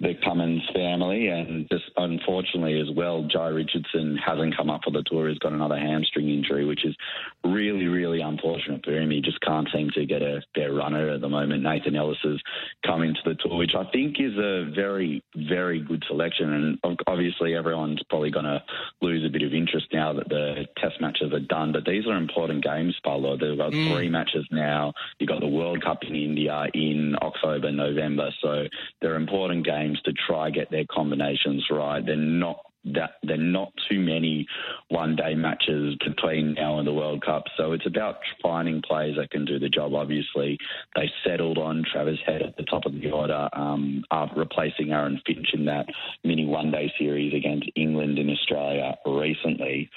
the 0.04 0.14
Cummins 0.24 0.62
family, 0.74 1.28
and 1.28 1.68
just 1.70 1.86
unfortunately 1.98 2.80
as 2.80 2.94
well, 2.96 3.24
Jhye 3.24 3.56
Richardson 3.56 4.18
hasn't 4.24 4.56
come 4.56 4.70
up 4.70 4.82
for 4.84 4.92
the 4.92 5.04
tour. 5.04 5.30
He's 5.30 5.40
got 5.40 5.54
another 5.54 5.78
hamstring 5.78 6.30
injury, 6.30 6.66
which 6.66 6.86
is 6.86 6.96
really, 7.44 7.88
really 7.88 8.22
unfortunate 8.22 8.84
for 8.84 8.92
him. 8.92 9.10
He 9.12 9.22
just 9.22 9.40
can't 9.42 9.68
seem 9.74 9.90
to 9.92 10.06
get 10.06 10.22
a 10.22 10.42
fair 10.54 10.74
runner 10.74 11.10
at 11.10 11.22
the 11.22 11.30
moment. 11.30 11.64
Nathan 11.64 11.96
Ellis 11.96 12.18
has 12.24 12.40
come 12.86 13.02
into 13.02 13.22
the 13.26 13.36
tour, 13.36 13.58
which 13.58 13.76
I 13.76 13.90
think 13.92 14.18
is 14.20 14.38
a 14.38 14.72
very, 14.76 15.24
very 15.36 15.80
good 15.80 16.04
selection. 16.08 16.80
And 16.84 17.00
obviously, 17.08 17.56
everyone's 17.56 18.04
probably 18.10 18.32
going 18.32 18.46
to 18.46 18.62
lose 19.02 19.26
a 19.26 19.32
bit 19.32 19.44
of 19.44 19.54
interest 19.54 19.88
now 19.94 20.14
that 20.14 20.30
the 20.30 20.68
Test 20.78 21.00
matches 21.00 21.32
are 21.32 21.40
done. 21.40 21.72
But 21.72 21.86
these 21.86 22.06
are 22.08 22.18
important 22.18 22.64
games, 22.64 22.96
Paulo. 23.04 23.38
They've 23.38 23.58
got 23.58 23.72
mm. 23.72 23.94
three 23.94 24.10
matches 24.10 24.46
now. 24.52 24.94
You've 25.20 25.30
got 25.30 25.40
the 25.40 25.48
World 25.48 25.84
Cup 25.84 26.04
in 26.04 26.16
India 26.16 26.66
in 26.74 27.16
October, 27.22 27.72
November. 27.72 28.30
So 28.42 28.66
they're 29.02 29.16
important 29.16 29.66
games 29.66 29.93
to 30.06 30.14
try 30.14 30.50
get 30.50 30.72
their 30.72 30.86
combinations 30.90 31.66
right. 31.70 32.06
They're 32.06 32.16
not 32.16 32.60
that 32.86 33.12
they're 33.24 33.38
not 33.38 33.72
too 33.90 34.00
many 34.00 34.46
one 34.90 35.16
day 35.16 35.36
matches 35.36 35.96
between 36.06 36.54
now 36.54 36.80
and 36.80 36.88
the 36.88 36.94
World 36.94 37.24
Cup. 37.24 37.44
So 37.56 37.72
it's 37.72 37.86
about 37.86 38.18
finding 38.42 38.82
players 38.82 39.16
that 39.18 39.32
can 39.32 39.46
do 39.46 39.58
the 39.58 39.70
job. 39.70 39.94
Obviously, 39.94 40.58
they 40.96 41.10
settled 41.26 41.58
on 41.58 41.86
Travis 41.90 42.20
Head 42.26 42.42
at 42.42 42.58
the 42.58 42.64
top 42.64 42.86
of 42.86 42.94
the 42.94 43.12
order 43.12 43.48
um, 43.54 44.04
replacing 44.36 44.92
Aaron 44.92 45.22
Finch 45.26 45.48
in 45.54 45.66
that 45.66 45.86
mini 46.24 46.46
one 46.46 46.72
day 46.72 46.92
series 47.00 47.34
against 47.34 47.70
England 47.76 48.20
and 48.20 48.30
Australia 48.30 48.96
recently. 49.06 49.90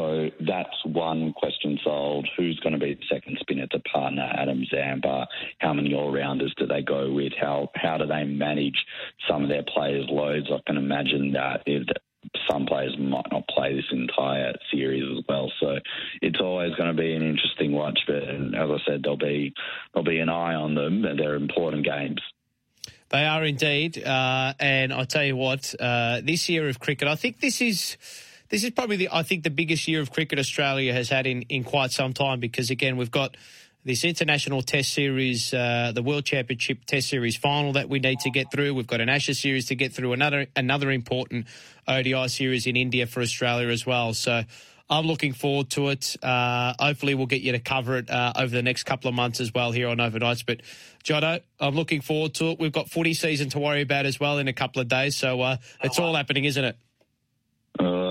So 0.00 0.30
that's 0.40 0.84
one 0.84 1.34
question 1.34 1.78
solved. 1.84 2.30
Who's 2.38 2.58
going 2.60 2.72
to 2.72 2.78
be 2.78 2.94
the 2.94 3.14
second 3.14 3.36
spinner 3.40 3.66
to 3.66 3.80
partner 3.80 4.32
Adam 4.34 4.64
Zampa? 4.70 5.26
How 5.58 5.74
many 5.74 5.92
all 5.92 6.10
rounders 6.10 6.54
do 6.56 6.66
they 6.66 6.80
go 6.80 7.12
with? 7.12 7.34
How 7.38 7.68
how 7.74 7.98
do 7.98 8.06
they 8.06 8.24
manage 8.24 8.86
some 9.28 9.42
of 9.42 9.50
their 9.50 9.62
players' 9.62 10.06
loads? 10.08 10.46
I 10.50 10.58
can 10.66 10.78
imagine 10.78 11.32
that 11.32 11.64
if 11.66 11.86
some 12.50 12.64
players 12.64 12.96
might 12.98 13.30
not 13.30 13.46
play 13.48 13.74
this 13.74 13.84
entire 13.90 14.54
series 14.72 15.04
as 15.18 15.22
well. 15.28 15.52
So 15.60 15.76
it's 16.22 16.40
always 16.40 16.74
going 16.76 16.96
to 16.96 17.02
be 17.02 17.14
an 17.14 17.22
interesting 17.22 17.72
watch. 17.72 17.98
But 18.06 18.22
as 18.22 18.70
I 18.70 18.78
said, 18.86 19.02
there'll 19.02 19.18
be 19.18 19.52
there'll 19.92 20.08
be 20.08 20.20
an 20.20 20.30
eye 20.30 20.54
on 20.54 20.74
them, 20.74 21.04
and 21.04 21.18
they're 21.18 21.34
important 21.34 21.84
games. 21.84 22.22
They 23.10 23.26
are 23.26 23.44
indeed. 23.44 24.02
Uh, 24.02 24.54
and 24.58 24.94
I 24.94 25.04
tell 25.04 25.24
you 25.24 25.36
what, 25.36 25.74
uh, 25.78 26.22
this 26.24 26.48
year 26.48 26.70
of 26.70 26.80
cricket, 26.80 27.06
I 27.06 27.16
think 27.16 27.40
this 27.40 27.60
is. 27.60 27.98
This 28.50 28.64
is 28.64 28.70
probably 28.70 28.96
the, 28.96 29.08
I 29.12 29.22
think, 29.22 29.44
the 29.44 29.50
biggest 29.50 29.86
year 29.86 30.00
of 30.00 30.10
cricket 30.10 30.40
Australia 30.40 30.92
has 30.92 31.08
had 31.08 31.26
in, 31.26 31.42
in 31.42 31.62
quite 31.62 31.92
some 31.92 32.12
time 32.12 32.40
because, 32.40 32.70
again, 32.70 32.96
we've 32.96 33.10
got 33.10 33.36
this 33.84 34.04
international 34.04 34.62
test 34.62 34.92
series, 34.92 35.54
uh, 35.54 35.92
the 35.94 36.02
World 36.02 36.24
Championship 36.24 36.84
Test 36.84 37.08
Series 37.08 37.36
final 37.36 37.74
that 37.74 37.88
we 37.88 38.00
need 38.00 38.18
to 38.20 38.30
get 38.30 38.50
through. 38.50 38.74
We've 38.74 38.88
got 38.88 39.00
an 39.00 39.08
Ashes 39.08 39.40
series 39.40 39.66
to 39.66 39.76
get 39.76 39.92
through, 39.92 40.12
another 40.12 40.48
another 40.56 40.90
important 40.90 41.46
ODI 41.86 42.26
series 42.26 42.66
in 42.66 42.76
India 42.76 43.06
for 43.06 43.20
Australia 43.22 43.68
as 43.68 43.86
well. 43.86 44.14
So 44.14 44.42
I'm 44.90 45.06
looking 45.06 45.32
forward 45.32 45.70
to 45.70 45.88
it. 45.90 46.16
Uh, 46.20 46.74
hopefully, 46.78 47.14
we'll 47.14 47.26
get 47.26 47.42
you 47.42 47.52
to 47.52 47.60
cover 47.60 47.98
it 47.98 48.10
uh, 48.10 48.32
over 48.36 48.54
the 48.54 48.62
next 48.62 48.82
couple 48.82 49.08
of 49.08 49.14
months 49.14 49.40
as 49.40 49.54
well 49.54 49.70
here 49.70 49.88
on 49.88 49.98
Overnights. 49.98 50.44
But 50.44 50.62
Jono, 51.04 51.40
I'm 51.60 51.76
looking 51.76 52.00
forward 52.00 52.34
to 52.34 52.46
it. 52.46 52.58
We've 52.58 52.72
got 52.72 52.90
footy 52.90 53.14
season 53.14 53.48
to 53.50 53.60
worry 53.60 53.82
about 53.82 54.06
as 54.06 54.18
well 54.18 54.38
in 54.38 54.48
a 54.48 54.52
couple 54.52 54.82
of 54.82 54.88
days, 54.88 55.16
so 55.16 55.40
uh, 55.40 55.56
it's 55.84 56.00
all 56.00 56.16
happening, 56.16 56.44
isn't 56.46 56.64
it? 56.64 56.76
Uh, 57.78 58.09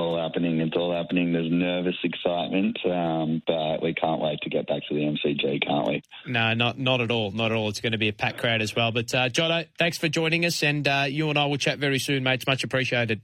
all 0.00 0.20
happening. 0.20 0.60
It's 0.60 0.76
all 0.76 0.94
happening. 0.94 1.32
There's 1.32 1.50
nervous 1.50 1.96
excitement, 2.02 2.78
um, 2.86 3.42
but 3.46 3.82
we 3.82 3.94
can't 3.94 4.20
wait 4.20 4.40
to 4.42 4.50
get 4.50 4.66
back 4.66 4.82
to 4.88 4.94
the 4.94 5.00
MCG, 5.02 5.66
can't 5.66 5.86
we? 5.86 6.02
No, 6.26 6.54
not 6.54 6.78
not 6.78 7.00
at 7.00 7.10
all. 7.10 7.30
Not 7.30 7.52
at 7.52 7.56
all. 7.56 7.68
It's 7.68 7.80
going 7.80 7.92
to 7.92 7.98
be 7.98 8.08
a 8.08 8.12
packed 8.12 8.38
crowd 8.38 8.62
as 8.62 8.74
well. 8.74 8.90
But 8.90 9.14
uh, 9.14 9.28
Jono, 9.28 9.66
thanks 9.78 9.98
for 9.98 10.08
joining 10.08 10.44
us, 10.44 10.62
and 10.62 10.86
uh, 10.88 11.06
you 11.08 11.28
and 11.30 11.38
I 11.38 11.46
will 11.46 11.58
chat 11.58 11.78
very 11.78 11.98
soon, 11.98 12.22
mate. 12.24 12.34
It's 12.34 12.46
much 12.46 12.64
appreciated. 12.64 13.20